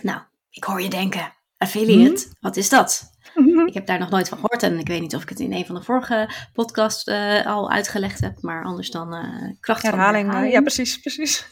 Nou, 0.02 0.22
ik 0.50 0.64
hoor 0.64 0.82
je 0.82 0.90
denken, 0.90 1.35
Affiliate, 1.58 2.26
mhm. 2.26 2.34
wat 2.40 2.58
is 2.58 2.70
dat? 2.70 3.14
Mhm. 3.36 3.68
Ik 3.68 3.74
heb 3.74 3.86
daar 3.86 4.00
nog 4.00 4.10
nooit 4.10 4.30
van 4.30 4.38
gehoord 4.38 4.64
en 4.64 4.80
ik 4.80 4.88
weet 4.88 5.02
niet 5.02 5.16
of 5.16 5.22
ik 5.22 5.30
het 5.30 5.40
in 5.40 5.54
een 5.54 5.66
van 5.66 5.76
de 5.76 5.84
vorige 5.84 6.30
podcasts 6.54 7.08
uh, 7.08 7.46
al 7.46 7.72
uitgelegd 7.72 8.20
heb, 8.20 8.42
maar 8.42 8.64
anders 8.64 8.92
dan 8.92 9.16
uh, 9.16 9.52
kracht 9.60 9.82
herhaling, 9.82 10.32
van 10.32 10.50
Ja, 10.50 10.62
precies, 10.62 11.00
precies. 11.00 11.48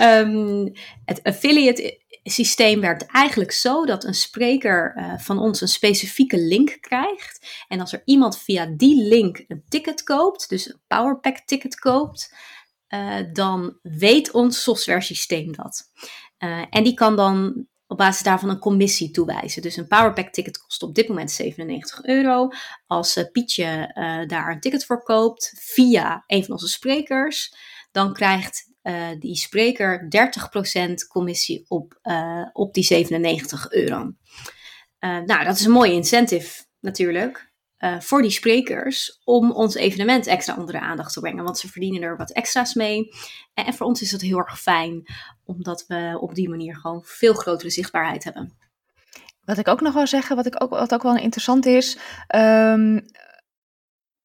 um, 0.00 0.72
het 1.04 1.22
affiliate 1.22 2.00
systeem 2.22 2.80
werkt 2.80 3.06
eigenlijk 3.06 3.52
zo 3.52 3.86
dat 3.86 4.04
een 4.04 4.14
spreker 4.14 4.94
uh, 4.96 5.18
van 5.18 5.38
ons 5.38 5.60
een 5.60 5.68
specifieke 5.68 6.38
link 6.38 6.78
krijgt. 6.80 7.64
En 7.68 7.80
als 7.80 7.92
er 7.92 8.02
iemand 8.04 8.38
via 8.38 8.66
die 8.76 9.02
link 9.02 9.44
een 9.48 9.64
ticket 9.68 10.02
koopt, 10.02 10.48
dus 10.48 10.68
een 10.68 10.80
Powerpack 10.86 11.38
ticket 11.38 11.78
koopt, 11.78 12.34
dan 13.32 13.78
weet 13.82 14.30
ons 14.30 14.62
software 14.62 15.00
systeem 15.00 15.56
dat. 15.56 15.90
en 16.70 16.84
die 16.84 16.94
kan 16.94 17.16
dan 17.16 17.66
op 17.98 18.04
basis 18.04 18.22
daarvan 18.22 18.48
een 18.48 18.58
commissie 18.58 19.10
toewijzen. 19.10 19.62
Dus 19.62 19.76
een 19.76 19.86
Powerpack 19.86 20.32
ticket 20.32 20.58
kost 20.58 20.82
op 20.82 20.94
dit 20.94 21.08
moment 21.08 21.30
97 21.30 22.04
euro. 22.04 22.48
Als 22.86 23.16
uh, 23.16 23.24
Pietje 23.32 23.92
uh, 23.94 24.28
daar 24.28 24.50
een 24.50 24.60
ticket 24.60 24.84
voor 24.84 25.02
koopt 25.02 25.52
via 25.56 26.24
een 26.26 26.44
van 26.44 26.52
onze 26.52 26.68
sprekers, 26.68 27.54
dan 27.90 28.12
krijgt 28.12 28.72
uh, 28.82 29.08
die 29.18 29.36
spreker 29.36 30.08
30% 30.88 30.92
commissie 31.08 31.64
op, 31.68 32.00
op 32.52 32.74
die 32.74 32.84
97 32.84 33.72
euro. 33.72 34.12
nou, 35.00 35.44
dat 35.44 35.58
is 35.58 35.64
een 35.64 35.70
mooie 35.70 35.92
incentive 35.92 36.64
natuurlijk. 36.80 37.47
Uh, 37.78 38.00
voor 38.00 38.22
die 38.22 38.30
sprekers 38.30 39.20
om 39.24 39.52
ons 39.52 39.74
evenement 39.74 40.26
extra 40.26 40.56
onder 40.56 40.74
de 40.74 40.80
aandacht 40.80 41.12
te 41.12 41.20
brengen. 41.20 41.44
Want 41.44 41.58
ze 41.58 41.68
verdienen 41.68 42.02
er 42.02 42.16
wat 42.16 42.32
extra's 42.32 42.74
mee. 42.74 43.08
En, 43.54 43.74
voor 43.74 43.86
ons 43.86 44.02
is 44.02 44.10
dat 44.10 44.20
heel 44.20 44.38
erg 44.38 44.60
fijn, 44.60 45.02
omdat 45.44 45.84
we 45.86 46.18
op 46.20 46.34
die 46.34 46.48
manier 46.48 46.76
gewoon 46.76 47.02
veel 47.04 47.34
grotere 47.34 47.70
zichtbaarheid 47.70 48.24
hebben. 48.24 48.56
Wat 49.44 49.58
ik 49.58 49.68
ook 49.68 49.80
nog 49.80 49.94
wil 49.94 50.06
zeggen, 50.06 50.36
wat, 50.36 50.46
ik 50.46 50.62
ook, 50.62 50.70
wat 50.70 50.94
ook 50.94 51.02
wel 51.02 51.16
interessant 51.16 51.66
is. 51.66 51.98
Um, 52.36 53.04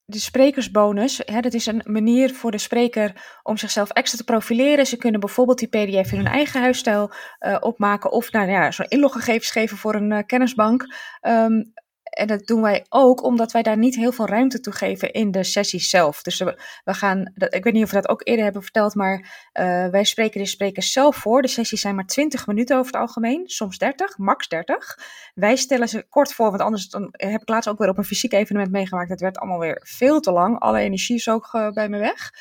de 0.05 0.19
sprekersbonus, 0.19 1.21
hè, 1.25 1.39
dat 1.39 1.53
is 1.53 1.65
een 1.65 1.81
manier 1.85 2.33
voor 2.33 2.51
de 2.51 2.57
spreker 2.57 3.39
om 3.43 3.57
zichzelf 3.57 3.89
extra 3.89 4.17
te 4.17 4.23
profileren. 4.23 4.85
Ze 4.85 4.97
kunnen 4.97 5.19
bijvoorbeeld 5.19 5.59
die 5.59 5.67
PDF 5.67 6.11
in 6.11 6.17
hun 6.17 6.27
eigen 6.27 6.61
huisstijl 6.61 7.11
uh, 7.39 7.57
opmaken 7.59 8.11
of 8.11 8.31
nou, 8.31 8.49
ja, 8.49 8.71
zo'n 8.71 8.85
inloggegevens 8.87 9.51
geven 9.51 9.77
voor 9.77 9.95
een 9.95 10.11
uh, 10.11 10.19
kennisbank. 10.25 10.85
Um, 11.21 11.73
en 12.13 12.27
dat 12.27 12.47
doen 12.47 12.61
wij 12.61 12.85
ook 12.89 13.23
omdat 13.23 13.51
wij 13.51 13.61
daar 13.61 13.77
niet 13.77 13.95
heel 13.95 14.11
veel 14.11 14.27
ruimte 14.27 14.59
toe 14.59 14.73
geven 14.73 15.11
in 15.11 15.31
de 15.31 15.43
sessies 15.43 15.89
zelf. 15.89 16.21
Dus 16.21 16.39
we, 16.39 16.55
gaan, 16.83 17.31
dat, 17.35 17.53
ik 17.53 17.63
weet 17.63 17.73
niet 17.73 17.83
of 17.83 17.89
we 17.89 18.01
dat 18.01 18.09
ook 18.09 18.21
eerder 18.23 18.43
hebben 18.43 18.61
verteld, 18.61 18.95
maar 18.95 19.17
uh, 19.19 19.87
wij 19.87 20.03
spreken 20.03 20.41
de 20.41 20.47
sprekers 20.47 20.91
zelf 20.91 21.15
voor. 21.15 21.41
De 21.41 21.47
sessies 21.47 21.81
zijn 21.81 21.95
maar 21.95 22.05
20 22.05 22.47
minuten 22.47 22.77
over 22.77 22.91
het 22.91 23.01
algemeen, 23.01 23.41
soms 23.45 23.77
30, 23.77 24.17
max 24.17 24.47
30. 24.47 24.97
Wij 25.33 25.55
stellen 25.55 25.89
ze 25.89 26.05
kort 26.09 26.33
voor, 26.33 26.49
want 26.49 26.61
anders 26.61 26.89
dan, 26.89 27.07
heb 27.11 27.41
ik 27.41 27.49
laatst 27.49 27.69
ook 27.69 27.77
weer 27.77 27.89
op 27.89 27.97
een 27.97 28.03
fysiek 28.03 28.33
evenement 28.33 28.71
meegemaakt. 28.71 29.09
Het 29.09 29.21
werd 29.21 29.37
allemaal 29.37 29.59
weer 29.59 29.81
veel 29.83 30.19
te 30.19 30.31
lang. 30.31 30.59
Alle 30.59 30.79
energie 30.79 31.15
is 31.15 31.29
ook 31.29 31.53
uh, 31.53 31.69
bij 31.69 31.89
me 31.89 31.97
weg. 31.97 32.31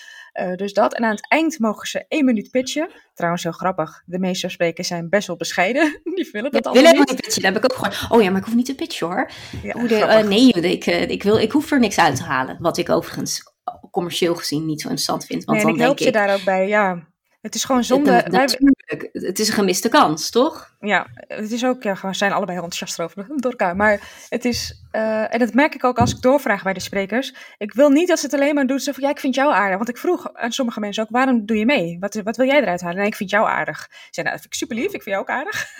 Uh, 0.40 0.54
dus 0.54 0.72
dat. 0.72 0.94
En 0.94 1.04
aan 1.04 1.14
het 1.14 1.28
eind 1.28 1.58
mogen 1.58 1.88
ze 1.88 2.04
één 2.08 2.24
minuut 2.24 2.50
pitchen. 2.50 2.90
Trouwens, 3.14 3.42
heel 3.42 3.52
grappig. 3.52 4.02
De 4.06 4.18
meeste 4.18 4.48
sprekers 4.48 4.88
zijn 4.88 5.08
best 5.08 5.26
wel 5.26 5.36
bescheiden. 5.36 6.00
Die 6.14 6.28
willen 6.32 6.50
dat 6.50 6.64
ja, 6.64 6.70
allemaal 6.70 6.92
niet. 6.92 7.06
pitchen. 7.06 7.42
Dat 7.42 7.52
heb 7.52 7.64
ik 7.64 7.72
ook 7.72 7.78
gewoon. 7.78 8.18
Oh 8.18 8.22
ja, 8.22 8.30
maar 8.30 8.40
ik 8.40 8.46
hoef 8.46 8.54
niet 8.54 8.66
te 8.66 8.74
pitchen 8.74 9.06
hoor. 9.06 9.30
Ja, 9.62 9.72
de, 9.72 9.94
uh, 9.94 10.28
nee, 10.28 10.50
ik, 10.50 10.86
uh, 10.86 11.08
ik, 11.08 11.22
wil, 11.22 11.38
ik 11.38 11.52
hoef 11.52 11.70
er 11.70 11.78
niks 11.78 11.98
uit 11.98 12.16
te 12.16 12.22
halen. 12.22 12.56
Wat 12.60 12.78
ik 12.78 12.88
overigens 12.88 13.42
commercieel 13.90 14.34
gezien 14.34 14.66
niet 14.66 14.80
zo 14.80 14.88
interessant 14.88 15.24
vind. 15.24 15.44
Want 15.44 15.56
nee, 15.56 15.66
dan 15.66 15.74
ik 15.76 15.80
help 15.80 15.98
denk 15.98 16.14
je 16.14 16.18
daar 16.18 16.34
ook 16.34 16.44
bij. 16.44 16.68
Ja, 16.68 17.08
het 17.40 17.54
is 17.54 17.64
gewoon 17.64 17.84
zonde. 17.84 18.12
Het, 18.12 18.30
natuurlijk. 18.30 19.08
Het 19.12 19.38
is 19.38 19.48
een 19.48 19.54
gemiste 19.54 19.88
kans, 19.88 20.30
toch? 20.30 20.71
Ja, 20.84 21.06
het 21.28 21.52
is 21.52 21.64
ook, 21.64 21.82
ja, 21.82 21.96
we 22.02 22.14
zijn 22.14 22.32
allebei 22.32 22.56
heel 22.58 22.64
enthousiast 22.64 23.00
over 23.00 23.26
door 23.42 23.50
elkaar. 23.50 23.76
Maar 23.76 24.00
het 24.28 24.44
is, 24.44 24.82
uh, 24.92 25.34
en 25.34 25.38
dat 25.38 25.54
merk 25.54 25.74
ik 25.74 25.84
ook 25.84 25.98
als 25.98 26.14
ik 26.14 26.22
doorvraag 26.22 26.62
bij 26.62 26.72
de 26.72 26.80
sprekers. 26.80 27.34
Ik 27.58 27.72
wil 27.72 27.90
niet 27.90 28.08
dat 28.08 28.18
ze 28.18 28.24
het 28.24 28.34
alleen 28.34 28.54
maar 28.54 28.66
doen 28.66 28.78
zo 28.78 28.92
van, 28.92 29.02
ja, 29.02 29.10
ik 29.10 29.20
vind 29.20 29.34
jou 29.34 29.52
aardig. 29.52 29.76
Want 29.76 29.88
ik 29.88 29.96
vroeg 29.96 30.34
aan 30.34 30.52
sommige 30.52 30.80
mensen 30.80 31.02
ook, 31.02 31.08
waarom 31.10 31.46
doe 31.46 31.56
je 31.56 31.64
mee? 31.64 31.96
Wat, 32.00 32.14
wat 32.14 32.36
wil 32.36 32.46
jij 32.46 32.60
eruit 32.60 32.80
halen? 32.80 32.96
Nee, 32.96 33.06
ik 33.06 33.14
vind 33.14 33.30
jou 33.30 33.46
aardig. 33.46 33.88
Ze 33.90 34.08
zei, 34.10 34.26
nou, 34.26 34.38
dat 34.38 34.40
vind 34.40 34.54
ik 34.54 34.54
super 34.54 34.76
lief, 34.76 34.84
ik 34.84 35.02
vind 35.02 35.04
jou 35.04 35.20
ook 35.20 35.28
aardig. 35.28 35.66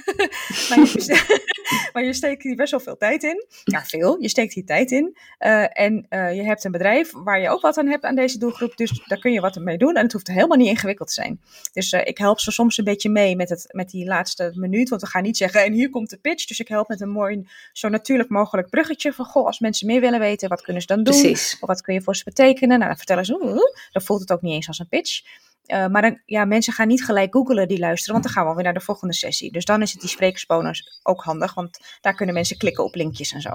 maar, 1.93 2.05
je, 2.05 2.12
steekt 2.12 2.43
hier 2.43 2.57
best 2.57 2.71
wel 2.71 2.81
veel 2.81 2.97
tijd 2.97 3.23
in. 3.23 3.47
Ja, 3.65 3.85
veel. 3.85 4.21
Je 4.21 4.29
steekt 4.29 4.53
hier 4.53 4.65
tijd 4.65 4.91
in. 4.91 5.17
Uh, 5.41 5.81
en 5.81 6.07
uh, 6.11 6.35
je 6.35 6.43
hebt 6.43 6.65
een 6.65 6.73
bedrijf 6.73 7.12
waar 7.12 7.41
je 7.41 7.49
ook 7.49 7.61
wat 7.61 7.79
aan 7.79 7.87
hebt 7.87 8.05
aan 8.05 8.15
deze 8.15 8.38
doelgroep. 8.38 8.77
Dus 8.77 9.03
daar 9.07 9.19
kun 9.19 9.33
je 9.33 9.41
wat 9.41 9.57
mee 9.57 9.79
doen. 9.79 9.95
En 9.95 10.03
het 10.03 10.12
hoeft 10.12 10.29
helemaal 10.29 10.57
niet 10.57 10.69
ingewikkeld 10.69 11.09
te 11.09 11.15
zijn. 11.15 11.41
Dus 11.73 11.93
ik 11.93 12.19
help 12.19 12.41
ze 12.41 12.51
soms 12.51 12.79
een 12.79 12.85
beetje 12.85 13.11
mee 13.11 13.37
met, 13.37 13.49
het, 13.49 13.67
met 13.71 13.91
die 13.91 14.07
laatste 14.07 14.53
minuut. 14.55 14.91
Want 14.99 15.03
we 15.03 15.09
gaan 15.09 15.23
niet 15.23 15.37
zeggen, 15.37 15.65
en 15.65 15.73
hier 15.73 15.91
komt 15.91 16.11
de 16.11 16.19
pitch. 16.19 16.47
Dus 16.47 16.61
ik 16.61 16.69
help 16.69 16.89
met 16.89 17.01
een 17.01 17.11
mooi, 17.11 17.49
zo 17.73 17.89
natuurlijk 17.89 18.29
mogelijk 18.29 18.71
bruggetje. 18.71 19.13
Van, 19.13 19.25
goh, 19.25 19.47
als 19.47 19.59
mensen 19.59 19.87
meer 19.87 20.01
willen 20.01 20.21
weten, 20.21 20.49
wat 20.49 20.63
kunnen 20.63 20.83
ze 20.83 20.89
dan 20.89 21.03
doen? 21.03 21.21
Precies. 21.21 21.57
Of 21.61 21.69
wat 21.69 21.81
kun 21.81 21.95
je 21.95 22.03
voor 22.03 22.17
ze 22.17 22.25
betekenen? 22.25 22.77
Nou, 22.77 22.89
dan 22.89 22.97
vertellen 22.97 23.25
ze, 23.25 23.71
dan 23.93 24.03
voelt 24.03 24.21
het 24.21 24.33
ook 24.33 24.43
niet 24.43 24.55
eens 24.55 24.69
als 24.69 24.79
een 24.79 24.89
pitch. 24.89 25.23
Uh, 25.67 25.87
maar 25.87 26.03
dan, 26.03 26.21
ja, 26.27 26.45
mensen 26.45 26.73
gaan 26.73 26.89
niet 26.89 27.05
gelijk 27.05 27.33
googelen 27.35 27.69
die 27.69 27.79
luisteren, 27.79 28.13
want 28.13 28.25
dan 28.25 28.33
gaan 28.35 28.49
we 28.49 28.55
weer 28.55 28.65
naar 28.65 28.75
de 28.75 28.81
volgende 28.81 29.15
sessie. 29.15 29.53
Dus 29.53 29.65
dan 29.65 29.83
is 29.83 29.93
het 29.93 30.01
die 30.01 30.11
sprekersbonus 30.11 31.01
ook 31.03 31.23
handig, 31.23 31.55
want 31.55 31.79
daar 32.01 32.15
kunnen 32.15 32.35
mensen 32.35 32.57
klikken 32.57 32.85
op 32.85 32.95
linkjes 32.95 33.33
en 33.33 33.41
zo. 33.41 33.51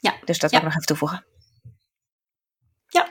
Ja. 0.00 0.14
Dus 0.24 0.38
dat 0.38 0.50
wil 0.50 0.58
ik 0.58 0.64
nog 0.64 0.74
even 0.74 0.86
toevoegen. 0.86 1.24
Ja. 2.88 3.08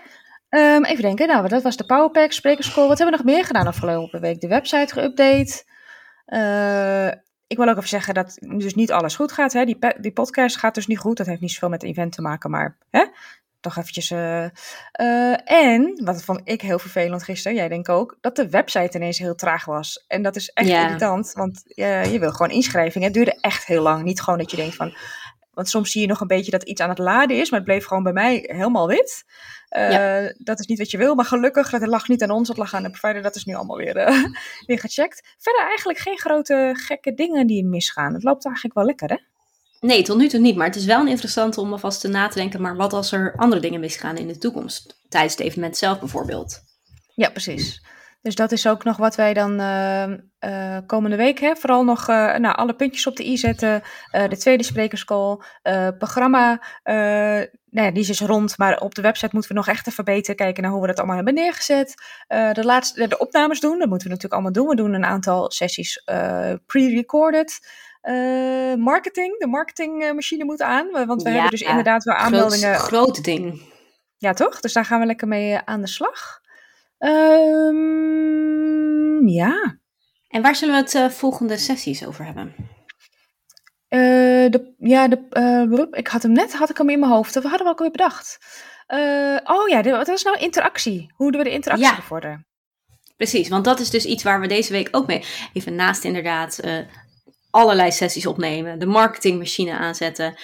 Um, 0.49 0.85
even 0.85 1.01
denken, 1.03 1.27
nou, 1.27 1.47
dat 1.47 1.63
was 1.63 1.77
de 1.77 1.85
Powerpack, 1.85 2.31
sprekerscall. 2.31 2.87
Wat 2.87 2.97
hebben 2.97 3.17
we 3.17 3.23
nog 3.23 3.35
meer 3.35 3.45
gedaan 3.45 3.67
afgelopen 3.67 4.21
week? 4.21 4.41
De 4.41 4.47
website 4.47 4.93
geüpdate. 4.93 5.69
Uh, 6.25 7.11
ik 7.51 7.57
wil 7.57 7.67
ook 7.67 7.77
even 7.77 7.89
zeggen 7.89 8.13
dat 8.13 8.37
dus 8.39 8.75
niet 8.75 8.91
alles 8.91 9.15
goed 9.15 9.31
gaat. 9.31 9.53
Hè? 9.53 9.65
Die, 9.65 9.77
die 9.99 10.11
podcast 10.11 10.57
gaat 10.57 10.75
dus 10.75 10.87
niet 10.87 10.99
goed. 10.99 11.17
Dat 11.17 11.25
heeft 11.25 11.41
niet 11.41 11.51
zoveel 11.51 11.69
met 11.69 11.81
het 11.81 11.91
event 11.91 12.11
te 12.11 12.21
maken, 12.21 12.49
maar 12.49 12.77
hè? 12.89 13.05
toch 13.59 13.77
eventjes. 13.77 14.11
Uh, 14.11 14.43
uh, 15.01 15.51
en, 15.51 16.01
wat 16.03 16.23
vond 16.23 16.41
ik 16.43 16.61
heel 16.61 16.79
vervelend 16.79 17.23
gisteren, 17.23 17.57
jij 17.57 17.67
denk 17.67 17.89
ook, 17.89 18.17
dat 18.21 18.35
de 18.35 18.49
website 18.49 18.97
ineens 18.97 19.17
heel 19.17 19.35
traag 19.35 19.65
was. 19.65 20.05
En 20.07 20.21
dat 20.21 20.35
is 20.35 20.49
echt 20.49 20.69
irritant, 20.69 21.31
want 21.33 21.63
je 21.65 22.17
wil 22.19 22.31
gewoon 22.31 22.51
inschrijvingen. 22.51 23.07
Het 23.07 23.15
duurde 23.15 23.37
echt 23.41 23.65
heel 23.65 23.81
lang. 23.81 24.03
Niet 24.03 24.21
gewoon 24.21 24.39
dat 24.39 24.51
je 24.51 24.57
denkt 24.57 24.75
van, 24.75 24.93
want 25.61 25.73
soms 25.73 25.91
zie 25.91 26.01
je 26.01 26.07
nog 26.07 26.21
een 26.21 26.27
beetje 26.27 26.51
dat 26.51 26.63
iets 26.63 26.81
aan 26.81 26.89
het 26.89 26.97
laden 26.97 27.37
is, 27.37 27.49
maar 27.49 27.59
het 27.59 27.67
bleef 27.67 27.85
gewoon 27.85 28.03
bij 28.03 28.13
mij 28.13 28.43
helemaal 28.47 28.87
wit. 28.87 29.23
Uh, 29.77 30.25
Dat 30.37 30.59
is 30.59 30.65
niet 30.65 30.77
wat 30.77 30.91
je 30.91 30.97
wil, 30.97 31.15
maar 31.15 31.25
gelukkig, 31.25 31.69
dat 31.69 31.87
lag 31.87 32.07
niet 32.07 32.23
aan 32.23 32.31
ons, 32.31 32.47
het 32.47 32.57
lag 32.57 32.73
aan 32.73 32.83
de 32.83 32.89
provider. 32.89 33.21
Dat 33.21 33.35
is 33.35 33.45
nu 33.45 33.53
allemaal 33.53 33.77
weer, 33.77 33.97
uh, 33.97 34.25
weer 34.67 34.79
gecheckt. 34.79 35.35
Verder 35.37 35.61
eigenlijk 35.67 35.99
geen 35.99 36.19
grote 36.19 36.73
gekke 36.77 37.13
dingen 37.13 37.47
die 37.47 37.65
misgaan. 37.65 38.13
Het 38.13 38.23
loopt 38.23 38.45
eigenlijk 38.45 38.75
wel 38.75 38.85
lekker, 38.85 39.09
hè? 39.09 39.17
Nee, 39.79 40.03
tot 40.03 40.17
nu 40.17 40.27
toe 40.27 40.39
niet. 40.39 40.55
Maar 40.55 40.67
het 40.67 40.75
is 40.75 40.85
wel 40.85 41.07
interessant 41.07 41.57
om 41.57 41.71
alvast 41.71 42.01
te 42.01 42.07
na 42.07 42.27
te 42.27 42.37
denken. 42.37 42.61
Maar 42.61 42.75
wat 42.75 42.93
als 42.93 43.11
er 43.11 43.33
andere 43.35 43.61
dingen 43.61 43.79
misgaan 43.79 44.17
in 44.17 44.27
de 44.27 44.37
toekomst? 44.37 45.01
Tijdens 45.09 45.33
het 45.33 45.41
evenement 45.41 45.77
zelf 45.77 45.99
bijvoorbeeld. 45.99 46.61
Ja, 47.15 47.29
precies. 47.29 47.81
Dus 48.21 48.35
dat 48.35 48.51
is 48.51 48.67
ook 48.67 48.83
nog 48.83 48.97
wat 48.97 49.15
wij 49.15 49.33
dan 49.33 49.59
uh, 49.59 50.07
uh, 50.09 50.77
komende 50.85 51.15
week, 51.15 51.39
hè, 51.39 51.55
vooral 51.55 51.83
nog 51.83 52.09
uh, 52.09 52.35
nou, 52.35 52.55
alle 52.55 52.73
puntjes 52.73 53.07
op 53.07 53.15
de 53.15 53.27
i 53.27 53.37
zetten. 53.37 53.81
de 54.11 54.37
tweede 54.37 54.63
sprekerscall, 54.63 55.37
programma, 55.97 56.61
nee, 57.69 57.91
die 57.91 58.01
is 58.01 58.07
dus 58.07 58.19
rond, 58.19 58.57
maar 58.57 58.79
op 58.79 58.95
de 58.95 59.01
website 59.01 59.29
moeten 59.31 59.51
we 59.51 59.57
nog 59.57 59.67
echt 59.67 59.87
even 59.87 60.03
beter 60.03 60.35
kijken 60.35 60.63
naar 60.63 60.71
hoe 60.71 60.81
we 60.81 60.87
dat 60.87 60.97
allemaal 60.97 61.15
hebben 61.15 61.33
neergezet. 61.33 61.93
de, 62.27 62.63
laatste, 62.63 63.07
de 63.07 63.17
opnames 63.17 63.59
doen, 63.59 63.79
dat 63.79 63.89
moeten 63.89 64.07
we 64.07 64.13
natuurlijk 64.13 64.33
allemaal 64.33 64.51
doen. 64.51 64.67
We 64.67 64.75
doen 64.75 64.93
een 64.93 65.05
aantal 65.05 65.51
sessies 65.51 66.03
pre-recorded. 66.65 67.59
marketing, 68.77 69.39
de 69.39 69.47
marketingmachine 69.47 70.45
moet 70.45 70.61
aan, 70.61 71.05
want 71.05 71.23
we 71.23 71.29
hebben 71.29 71.51
dus 71.51 71.61
inderdaad 71.61 72.03
wel 72.03 72.15
aanmeldingen. 72.15 72.75
Groot, 72.75 72.87
groot 72.87 73.23
ding 73.23 73.61
Ja, 74.17 74.33
toch? 74.33 74.59
Dus 74.59 74.73
daar 74.73 74.85
gaan 74.85 74.99
we 74.99 75.05
lekker 75.05 75.27
mee 75.27 75.57
aan 75.57 75.81
de 75.81 75.87
slag. 75.87 76.40
Ehm, 77.01 78.57
ja. 79.27 79.79
En 80.27 80.41
waar 80.41 80.55
zullen 80.55 80.75
we 80.75 80.81
het 80.81 80.93
uh, 80.93 81.09
volgende 81.09 81.57
sessies 81.57 82.05
over 82.05 82.25
hebben? 82.25 82.55
Uh, 83.89 84.49
de, 84.49 84.73
ja, 84.77 85.07
de, 85.07 85.27
uh, 85.31 85.87
ik 85.91 86.07
had 86.07 86.23
hem 86.23 86.31
net 86.31 86.53
had 86.53 86.69
ik 86.69 86.77
hem 86.77 86.89
in 86.89 86.99
mijn 86.99 87.11
hoofd. 87.11 87.33
We 87.33 87.47
hadden 87.47 87.63
we 87.63 87.69
ook 87.71 87.77
alweer 87.77 87.91
bedacht. 87.91 88.39
oh 89.43 89.67
ja, 89.67 89.83
wat 89.83 90.07
was 90.07 90.23
nou 90.23 90.37
interactie? 90.37 91.13
Hoe 91.15 91.31
doen 91.31 91.41
we 91.41 91.47
de 91.47 91.53
interactie 91.53 91.87
ja. 91.87 91.95
bevorderen? 91.95 92.45
Precies, 93.17 93.49
want 93.49 93.65
dat 93.65 93.79
is 93.79 93.89
dus 93.89 94.05
iets 94.05 94.23
waar 94.23 94.39
we 94.39 94.47
deze 94.47 94.71
week 94.71 94.87
ook 94.91 95.07
mee, 95.07 95.23
even 95.53 95.75
naast 95.75 96.03
inderdaad 96.03 96.59
allerlei 97.49 97.91
sessies 97.91 98.25
opnemen, 98.25 98.79
de 98.79 98.85
marketingmachine 98.85 99.77
aanzetten, 99.77 100.35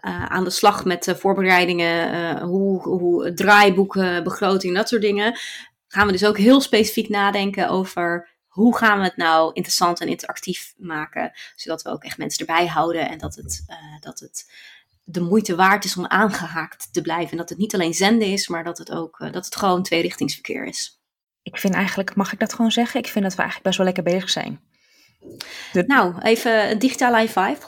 aan 0.00 0.44
de 0.44 0.50
slag 0.50 0.84
met 0.84 1.04
de 1.04 1.16
voorbereidingen, 1.16 2.38
hoe, 2.40 2.82
hoe 2.82 3.34
draaiboeken, 3.34 4.24
begroting, 4.24 4.76
dat 4.76 4.88
soort 4.88 5.02
dingen. 5.02 5.38
Gaan 5.92 6.06
we 6.06 6.12
dus 6.12 6.24
ook 6.24 6.38
heel 6.38 6.60
specifiek 6.60 7.08
nadenken 7.08 7.68
over 7.68 8.28
hoe 8.46 8.76
gaan 8.76 8.98
we 8.98 9.04
het 9.04 9.16
nou 9.16 9.52
interessant 9.52 10.00
en 10.00 10.08
interactief 10.08 10.74
maken, 10.76 11.32
zodat 11.56 11.82
we 11.82 11.90
ook 11.90 12.04
echt 12.04 12.18
mensen 12.18 12.46
erbij 12.46 12.66
houden 12.66 13.08
en 13.08 13.18
dat 13.18 13.34
het, 13.34 13.64
uh, 13.68 13.76
dat 14.00 14.20
het 14.20 14.52
de 15.04 15.20
moeite 15.20 15.54
waard 15.54 15.84
is 15.84 15.96
om 15.96 16.06
aangehaakt 16.06 16.92
te 16.92 17.00
blijven. 17.00 17.30
En 17.30 17.36
dat 17.36 17.48
het 17.48 17.58
niet 17.58 17.74
alleen 17.74 17.94
zenden 17.94 18.28
is, 18.28 18.48
maar 18.48 18.64
dat 18.64 18.78
het 18.78 18.90
ook 18.90 19.20
uh, 19.20 19.32
dat 19.32 19.44
het 19.44 19.56
gewoon 19.56 19.82
tweerichtingsverkeer 19.82 20.64
is. 20.64 21.00
Ik 21.42 21.58
vind 21.58 21.74
eigenlijk, 21.74 22.14
mag 22.14 22.32
ik 22.32 22.38
dat 22.38 22.54
gewoon 22.54 22.70
zeggen? 22.70 23.00
Ik 23.00 23.08
vind 23.08 23.24
dat 23.24 23.34
we 23.34 23.40
eigenlijk 23.40 23.66
best 23.66 23.78
wel 23.78 23.86
lekker 23.86 24.04
bezig 24.04 24.30
zijn. 24.30 24.60
De... 25.72 25.84
Nou, 25.86 26.20
even 26.22 26.70
een 26.70 26.78
digitale 26.78 27.18
high 27.18 27.38
five. 27.38 27.60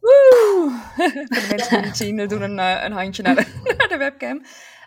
Woe! 0.00 0.80
Voor 1.28 1.40
de 1.40 1.46
mensen 1.50 1.78
die 1.78 1.86
het 1.86 1.96
zien, 1.96 2.28
doen 2.28 2.42
een, 2.42 2.58
een 2.58 2.92
handje 2.92 3.22
naar 3.22 3.34
de, 3.34 3.46
naar 3.78 3.88
de 3.88 3.96
webcam. 3.96 4.42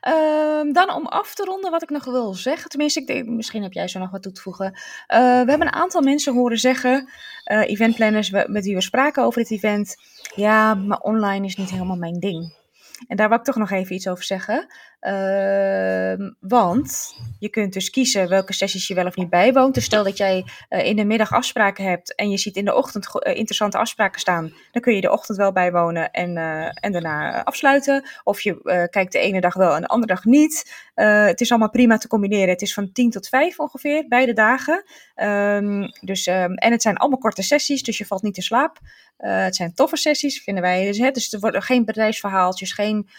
Um, 0.07 0.73
dan 0.73 0.93
om 0.93 1.05
af 1.05 1.35
te 1.35 1.43
ronden 1.43 1.71
wat 1.71 1.83
ik 1.83 1.89
nog 1.89 2.05
wil 2.05 2.33
zeggen. 2.33 2.69
Tenminste, 2.69 2.99
ik 2.99 3.07
denk, 3.07 3.27
misschien 3.27 3.63
heb 3.63 3.73
jij 3.73 3.87
zo 3.87 3.99
nog 3.99 4.11
wat 4.11 4.21
toe 4.21 4.31
te 4.31 4.41
voegen. 4.41 4.65
Uh, 4.65 5.19
we 5.19 5.49
hebben 5.49 5.61
een 5.61 5.73
aantal 5.73 6.01
mensen 6.01 6.33
horen 6.33 6.57
zeggen, 6.57 7.09
uh, 7.51 7.69
eventplanners 7.69 8.29
met 8.29 8.63
wie 8.63 8.75
we 8.75 8.81
spraken 8.81 9.23
over 9.23 9.41
het 9.41 9.51
event. 9.51 9.95
Ja, 10.35 10.73
maar 10.73 10.99
online 10.99 11.45
is 11.45 11.55
niet 11.55 11.71
helemaal 11.71 11.97
mijn 11.97 12.19
ding. 12.19 12.58
En 13.07 13.17
daar 13.17 13.29
wil 13.29 13.37
ik 13.37 13.43
toch 13.43 13.55
nog 13.55 13.71
even 13.71 13.95
iets 13.95 14.07
over 14.07 14.23
zeggen. 14.23 14.67
Uh, 15.01 16.29
want 16.39 17.15
je 17.39 17.49
kunt 17.49 17.73
dus 17.73 17.89
kiezen 17.89 18.29
welke 18.29 18.53
sessies 18.53 18.87
je 18.87 18.93
wel 18.93 19.05
of 19.05 19.15
niet 19.15 19.29
bijwoont. 19.29 19.73
Dus 19.73 19.83
stel 19.83 20.03
dat 20.03 20.17
jij 20.17 20.45
uh, 20.69 20.85
in 20.85 20.95
de 20.95 21.05
middag 21.05 21.31
afspraken 21.31 21.83
hebt 21.83 22.15
en 22.15 22.29
je 22.29 22.37
ziet 22.37 22.55
in 22.55 22.65
de 22.65 22.75
ochtend 22.75 23.05
uh, 23.05 23.35
interessante 23.35 23.77
afspraken 23.77 24.19
staan. 24.19 24.53
Dan 24.71 24.81
kun 24.81 24.95
je 24.95 25.01
de 25.01 25.11
ochtend 25.11 25.37
wel 25.37 25.51
bijwonen 25.51 26.11
en, 26.11 26.37
eh, 26.37 26.69
en 26.73 26.91
daarna 26.91 27.43
afsluiten. 27.43 28.09
Of 28.23 28.41
je 28.41 28.87
kijkt 28.91 29.11
de 29.11 29.19
ene 29.19 29.41
dag 29.41 29.53
wel 29.53 29.75
en 29.75 29.81
de 29.81 29.87
andere 29.87 30.13
dag 30.13 30.23
niet. 30.25 30.73
het 30.93 31.41
is 31.41 31.49
allemaal 31.49 31.69
prima 31.69 31.97
te 31.97 32.07
combineren. 32.07 32.49
Het 32.49 32.61
is 32.61 32.73
van 32.73 32.91
10 32.91 33.09
tot 33.09 33.27
5 33.27 33.59
ongeveer, 33.59 34.07
beide 34.07 34.33
dagen. 34.33 34.83
Um, 35.15 35.91
dus, 36.01 36.27
um, 36.27 36.53
en 36.53 36.71
het 36.71 36.81
zijn 36.81 36.97
allemaal 36.97 37.19
korte 37.19 37.41
sessies, 37.41 37.83
dus 37.83 37.97
je 37.97 38.05
valt 38.05 38.21
niet 38.21 38.37
in 38.37 38.43
slaap. 38.43 38.79
Het 39.27 39.55
zijn 39.55 39.73
toffe 39.73 39.97
sessies, 39.97 40.43
vinden 40.43 40.63
wij. 40.63 40.85
Dus, 40.85 40.97
hè, 40.97 41.11
dus 41.11 41.33
er 41.33 41.39
worden 41.39 41.61
geen 41.61 41.85
bedrijfsverhaaltjes, 41.85 42.71
geen 42.71 43.09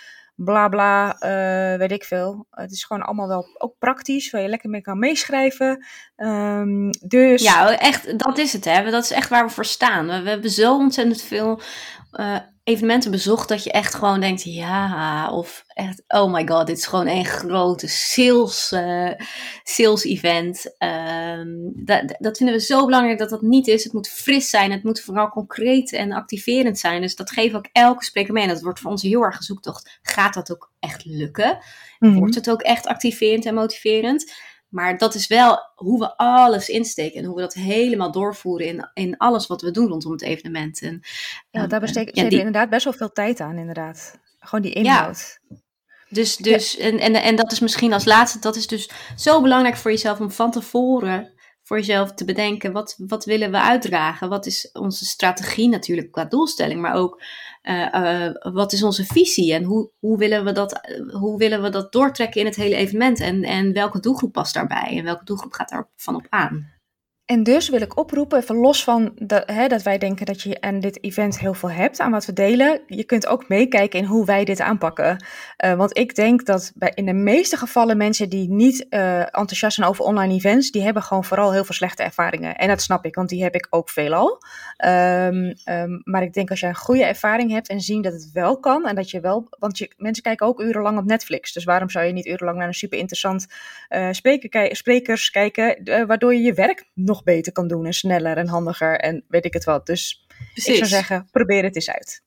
bla 0.45 0.69
bla, 0.69 1.17
uh, 1.23 1.79
weet 1.79 1.93
ik 1.93 2.05
veel. 2.05 2.47
Het 2.51 2.73
is 2.73 2.85
gewoon 2.85 3.03
allemaal 3.03 3.29
wel 3.29 3.47
ook 3.59 3.75
praktisch, 3.79 4.31
waar 4.31 4.41
je 4.43 4.49
lekker 4.49 4.71
mee 4.71 4.81
kan 4.81 4.99
meeschrijven. 4.99 5.87
Um, 6.17 6.91
dus... 6.91 7.43
Ja, 7.43 7.79
echt, 7.79 8.19
dat 8.19 8.39
is 8.39 8.53
het 8.53 8.65
hè. 8.65 8.91
Dat 8.91 9.05
is 9.05 9.11
echt 9.11 9.29
waar 9.29 9.47
we 9.47 9.53
voor 9.53 9.65
staan. 9.65 10.07
We, 10.07 10.23
we 10.23 10.29
hebben 10.29 10.51
zo 10.51 10.77
ontzettend 10.77 11.23
veel 11.23 11.61
uh, 12.13 12.37
evenementen 12.65 13.11
bezocht 13.11 13.49
dat 13.49 13.65
je 13.65 13.73
echt 13.73 13.95
gewoon 13.95 14.21
denkt, 14.21 14.43
ja, 14.43 15.31
of 15.33 15.65
echt, 15.67 16.03
oh 16.09 16.33
my 16.33 16.47
god, 16.49 16.67
dit 16.67 16.79
is 16.79 16.87
gewoon 16.87 17.07
een 17.07 17.25
grote 17.25 17.89
sales, 17.89 18.73
uh, 18.73 19.11
sales 19.63 20.05
event. 20.05 20.75
Um, 20.79 21.73
dat, 21.85 22.17
dat 22.19 22.37
vinden 22.37 22.57
we 22.57 22.63
zo 22.63 22.85
belangrijk 22.85 23.19
dat 23.19 23.31
dat 23.31 23.43
niet 23.43 23.67
is. 23.67 23.85
Het 23.85 23.93
moet 23.93 24.09
fris 24.09 24.51
zijn, 24.51 24.71
het 24.73 24.83
moet 24.83 25.01
vooral 25.01 25.29
concreet 25.29 25.93
en 25.93 26.13
activerend 26.13 26.79
zijn. 26.79 27.01
Dus 27.01 27.17
dat 27.17 27.31
geven 27.31 27.59
ook 27.59 27.69
elke 27.73 28.05
spreker 28.05 28.33
mee. 28.33 28.43
En 28.43 28.49
dat 28.49 28.63
wordt 28.63 28.81
voor 28.81 28.91
ons 28.91 29.03
heel 29.03 29.23
erg 29.23 29.37
een 29.37 29.43
zoektocht. 29.43 29.99
Gaat 30.03 30.35
dat 30.35 30.53
ook 30.53 30.73
echt 30.79 31.05
lukken? 31.05 31.59
Mm 31.99 32.11
-hmm. 32.11 32.19
Wordt 32.19 32.35
het 32.35 32.51
ook 32.51 32.63
echt 32.63 32.87
activerend 32.87 33.47
en 33.47 33.55
motiverend? 33.55 34.33
Maar 34.71 34.99
dat 34.99 35.15
is 35.15 35.27
wel 35.27 35.59
hoe 35.75 35.99
we 35.99 36.17
alles 36.17 36.69
insteken 36.69 37.19
en 37.19 37.25
hoe 37.25 37.35
we 37.35 37.41
dat 37.41 37.55
helemaal 37.55 38.11
doorvoeren 38.13 38.67
in, 38.67 38.91
in 38.95 39.17
alles 39.17 39.47
wat 39.47 39.63
we 39.63 39.71
doen 39.71 39.89
rondom 39.89 40.13
het 40.13 40.23
evenement. 40.23 40.83
En, 40.83 41.01
ja, 41.51 41.67
daar 41.67 41.81
besteden 41.81 42.15
ja, 42.25 42.29
we 42.29 42.37
inderdaad 42.37 42.71
best 42.71 42.85
wel 42.85 42.93
veel 42.93 43.13
tijd 43.13 43.41
aan, 43.41 43.57
inderdaad. 43.57 44.19
Gewoon 44.39 44.65
die 44.65 44.73
inhoud. 44.73 45.41
Ja. 45.49 45.57
Dus, 46.09 46.37
dus 46.37 46.73
ja. 46.73 46.85
en, 46.85 46.99
en, 46.99 47.15
en 47.15 47.37
dat 47.37 47.53
is 47.53 47.61
misschien 47.61 47.93
als 47.93 48.05
laatste, 48.05 48.39
dat 48.39 48.57
is 48.57 48.67
dus 48.67 48.91
zo 49.17 49.43
belangrijk 49.43 49.77
voor 49.77 49.91
jezelf 49.91 50.21
om 50.21 50.31
van 50.31 50.51
tevoren 50.51 51.33
voor 51.71 51.79
jezelf 51.79 52.13
te 52.13 52.25
bedenken, 52.25 52.73
wat, 52.73 52.97
wat 53.07 53.25
willen 53.25 53.51
we 53.51 53.61
uitdragen? 53.61 54.29
Wat 54.29 54.47
is 54.47 54.71
onze 54.73 55.05
strategie 55.05 55.69
natuurlijk 55.69 56.13
qua 56.13 56.25
doelstelling, 56.25 56.81
maar 56.81 56.95
ook 56.95 57.23
uh, 57.63 57.95
uh, 57.95 58.53
wat 58.53 58.73
is 58.73 58.83
onze 58.83 59.05
visie 59.05 59.55
en 59.55 59.65
hoe, 59.65 59.91
hoe, 59.99 60.19
willen 60.19 60.45
we 60.45 60.53
dat, 60.53 60.81
hoe 61.21 61.39
willen 61.39 61.63
we 61.63 61.69
dat 61.69 61.93
doortrekken 61.93 62.41
in 62.41 62.47
het 62.47 62.57
hele 62.57 62.75
evenement 62.75 63.21
en, 63.21 63.43
en 63.43 63.73
welke 63.73 64.01
doelgroep 64.01 64.33
past 64.33 64.55
daarbij 64.55 64.97
en 64.97 65.05
welke 65.05 65.25
doelgroep 65.25 65.53
gaat 65.53 65.69
daar 65.69 65.89
van 65.97 66.15
op 66.15 66.27
aan? 66.29 66.80
En 67.31 67.43
dus 67.43 67.69
wil 67.69 67.81
ik 67.81 67.99
oproepen, 67.99 68.39
even 68.39 68.57
los 68.57 68.85
van 68.85 69.13
hè, 69.47 69.69
dat 69.69 69.83
wij 69.83 69.99
denken 69.99 70.27
dat 70.27 70.43
je 70.43 70.61
aan 70.61 70.81
dit 70.81 71.05
event 71.05 71.39
heel 71.39 71.55
veel 71.55 71.71
hebt 71.71 72.01
aan 72.01 72.11
wat 72.11 72.27
we 72.27 72.33
delen. 72.33 72.81
Je 72.87 73.05
kunt 73.05 73.27
ook 73.27 73.49
meekijken 73.49 73.99
in 73.99 74.05
hoe 74.05 74.25
wij 74.25 74.45
dit 74.45 74.61
aanpakken. 74.61 75.25
Uh, 75.65 75.75
want 75.75 75.99
ik 75.99 76.15
denk 76.15 76.47
dat 76.47 76.73
bij, 76.75 76.93
in 76.95 77.07
de 77.07 77.13
meeste 77.13 77.57
gevallen 77.57 77.97
mensen 77.97 78.29
die 78.29 78.49
niet 78.49 78.87
uh, 78.91 79.19
enthousiast 79.21 79.75
zijn 79.75 79.89
over 79.89 80.05
online 80.05 80.35
events, 80.35 80.71
die 80.71 80.83
hebben 80.83 81.03
gewoon 81.03 81.25
vooral 81.25 81.53
heel 81.53 81.65
veel 81.65 81.75
slechte 81.75 82.03
ervaringen. 82.03 82.57
En 82.57 82.69
dat 82.69 82.83
snap 82.83 83.05
ik, 83.05 83.15
want 83.15 83.29
die 83.29 83.43
heb 83.43 83.55
ik 83.55 83.67
ook 83.71 83.91
veelal. 83.91 84.43
Um, 84.85 85.55
um, 85.65 86.01
maar 86.05 86.23
ik 86.23 86.33
denk 86.33 86.51
als 86.51 86.61
je 86.61 86.67
een 86.67 86.75
goede 86.75 87.05
ervaring 87.05 87.51
hebt 87.51 87.69
en 87.69 87.81
zien 87.81 88.03
dat 88.03 88.13
het 88.13 88.31
wel 88.33 88.59
kan 88.59 88.87
en 88.87 88.95
dat 88.95 89.11
je 89.11 89.21
wel, 89.21 89.47
want 89.59 89.79
je, 89.79 89.93
mensen 89.97 90.23
kijken 90.23 90.47
ook 90.47 90.61
urenlang 90.61 90.99
op 90.99 91.05
Netflix. 91.05 91.53
Dus 91.53 91.65
waarom 91.65 91.91
zou 91.91 92.05
je 92.05 92.13
niet 92.13 92.27
urenlang 92.27 92.59
naar 92.59 92.67
een 92.67 92.75
super 92.75 92.99
interessant 92.99 93.47
uh, 93.91 94.09
spreker, 94.11 94.77
sprekers 94.77 95.31
kijken, 95.31 96.07
waardoor 96.07 96.35
je 96.35 96.41
je 96.41 96.55
werk 96.55 96.89
nog 96.95 97.20
beter 97.23 97.53
kan 97.53 97.69
doen 97.69 97.87
en 97.87 97.93
sneller 97.93 98.37
en 98.37 98.49
handiger 98.49 98.99
en 98.99 99.25
weet 99.29 99.45
ik 99.45 99.53
het 99.53 99.65
wat. 99.65 99.87
Dus 99.87 100.27
precies. 100.53 100.73
ik 100.73 100.77
zou 100.77 100.89
zeggen, 100.89 101.29
probeer 101.31 101.63
het 101.63 101.75
eens 101.75 101.91
uit. 101.91 102.23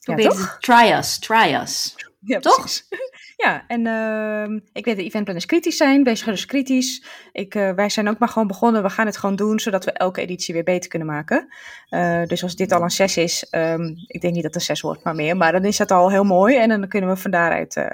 Probeer 0.00 0.24
ja, 0.24 0.30
toch? 0.30 0.56
Try 0.60 0.92
us, 0.92 1.18
try 1.18 1.54
us. 1.62 1.94
Ja, 2.24 2.40
toch? 2.40 2.66
Ja, 3.36 3.64
en 3.66 3.86
uh, 3.86 4.60
ik 4.72 4.84
weet 4.84 4.96
dat 4.96 5.04
eventplanners 5.04 5.46
kritisch 5.46 5.76
zijn, 5.76 6.04
wees 6.04 6.24
dus 6.24 6.46
kritisch. 6.46 7.04
Ik, 7.32 7.54
uh, 7.54 7.70
wij 7.70 7.88
zijn 7.88 8.08
ook 8.08 8.18
maar 8.18 8.28
gewoon 8.28 8.48
begonnen, 8.48 8.82
we 8.82 8.90
gaan 8.90 9.06
het 9.06 9.16
gewoon 9.16 9.36
doen, 9.36 9.60
zodat 9.60 9.84
we 9.84 9.92
elke 9.92 10.20
editie 10.20 10.54
weer 10.54 10.62
beter 10.62 10.90
kunnen 10.90 11.08
maken. 11.08 11.48
Uh, 11.90 12.24
dus 12.24 12.42
als 12.42 12.56
dit 12.56 12.72
al 12.72 12.82
een 12.82 12.90
6 12.90 13.16
is, 13.16 13.46
um, 13.50 13.94
ik 14.06 14.20
denk 14.20 14.34
niet 14.34 14.42
dat 14.42 14.54
het 14.54 14.54
een 14.54 14.60
6 14.60 14.80
wordt, 14.80 15.04
maar 15.04 15.14
meer, 15.14 15.36
maar 15.36 15.52
dan 15.52 15.64
is 15.64 15.76
dat 15.76 15.90
al 15.90 16.10
heel 16.10 16.24
mooi 16.24 16.56
en 16.56 16.68
dan 16.68 16.88
kunnen 16.88 17.10
we 17.10 17.16
van 17.16 17.30
daaruit 17.30 17.76
uh, 17.76 17.84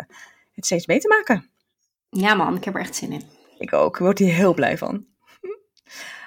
het 0.54 0.66
steeds 0.66 0.84
beter 0.84 1.08
maken. 1.08 1.50
Ja 2.10 2.34
man, 2.34 2.56
ik 2.56 2.64
heb 2.64 2.74
er 2.74 2.80
echt 2.80 2.96
zin 2.96 3.12
in. 3.12 3.22
Ik 3.58 3.72
ook, 3.72 3.94
ik 3.94 4.02
word 4.02 4.18
hier 4.18 4.34
heel 4.34 4.54
blij 4.54 4.78
van. 4.78 5.06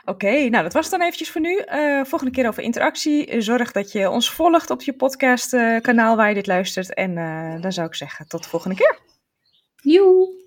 Oké, 0.06 0.50
nou 0.50 0.64
dat 0.64 0.74
was 0.74 0.84
het 0.84 0.92
dan 0.92 1.02
eventjes 1.02 1.30
voor 1.30 1.42
nu. 1.42 1.64
Uh, 1.74 2.04
volgende 2.04 2.34
keer 2.34 2.48
over 2.48 2.64
interactie. 2.64 3.42
Zorg 3.42 3.72
dat 3.72 3.92
je 3.92 4.10
ons 4.10 4.32
volgt 4.32 4.70
op 4.70 4.82
je 4.82 4.94
podcast 4.94 5.54
uh, 5.54 5.80
kanaal 5.82 6.16
waar 6.16 6.30
je 6.30 6.36
dit 6.36 6.48
luistert. 6.48 6.94
En 6.94 7.12
uh, 7.12 7.62
dan 7.62 7.72
zou 7.72 7.88
ik 7.88 7.96
zeggen 7.96 8.28
tot 8.28 8.44
de 8.44 8.50
volgende 8.50 8.76
keer. 8.76 9.00
Joe! 9.76 10.41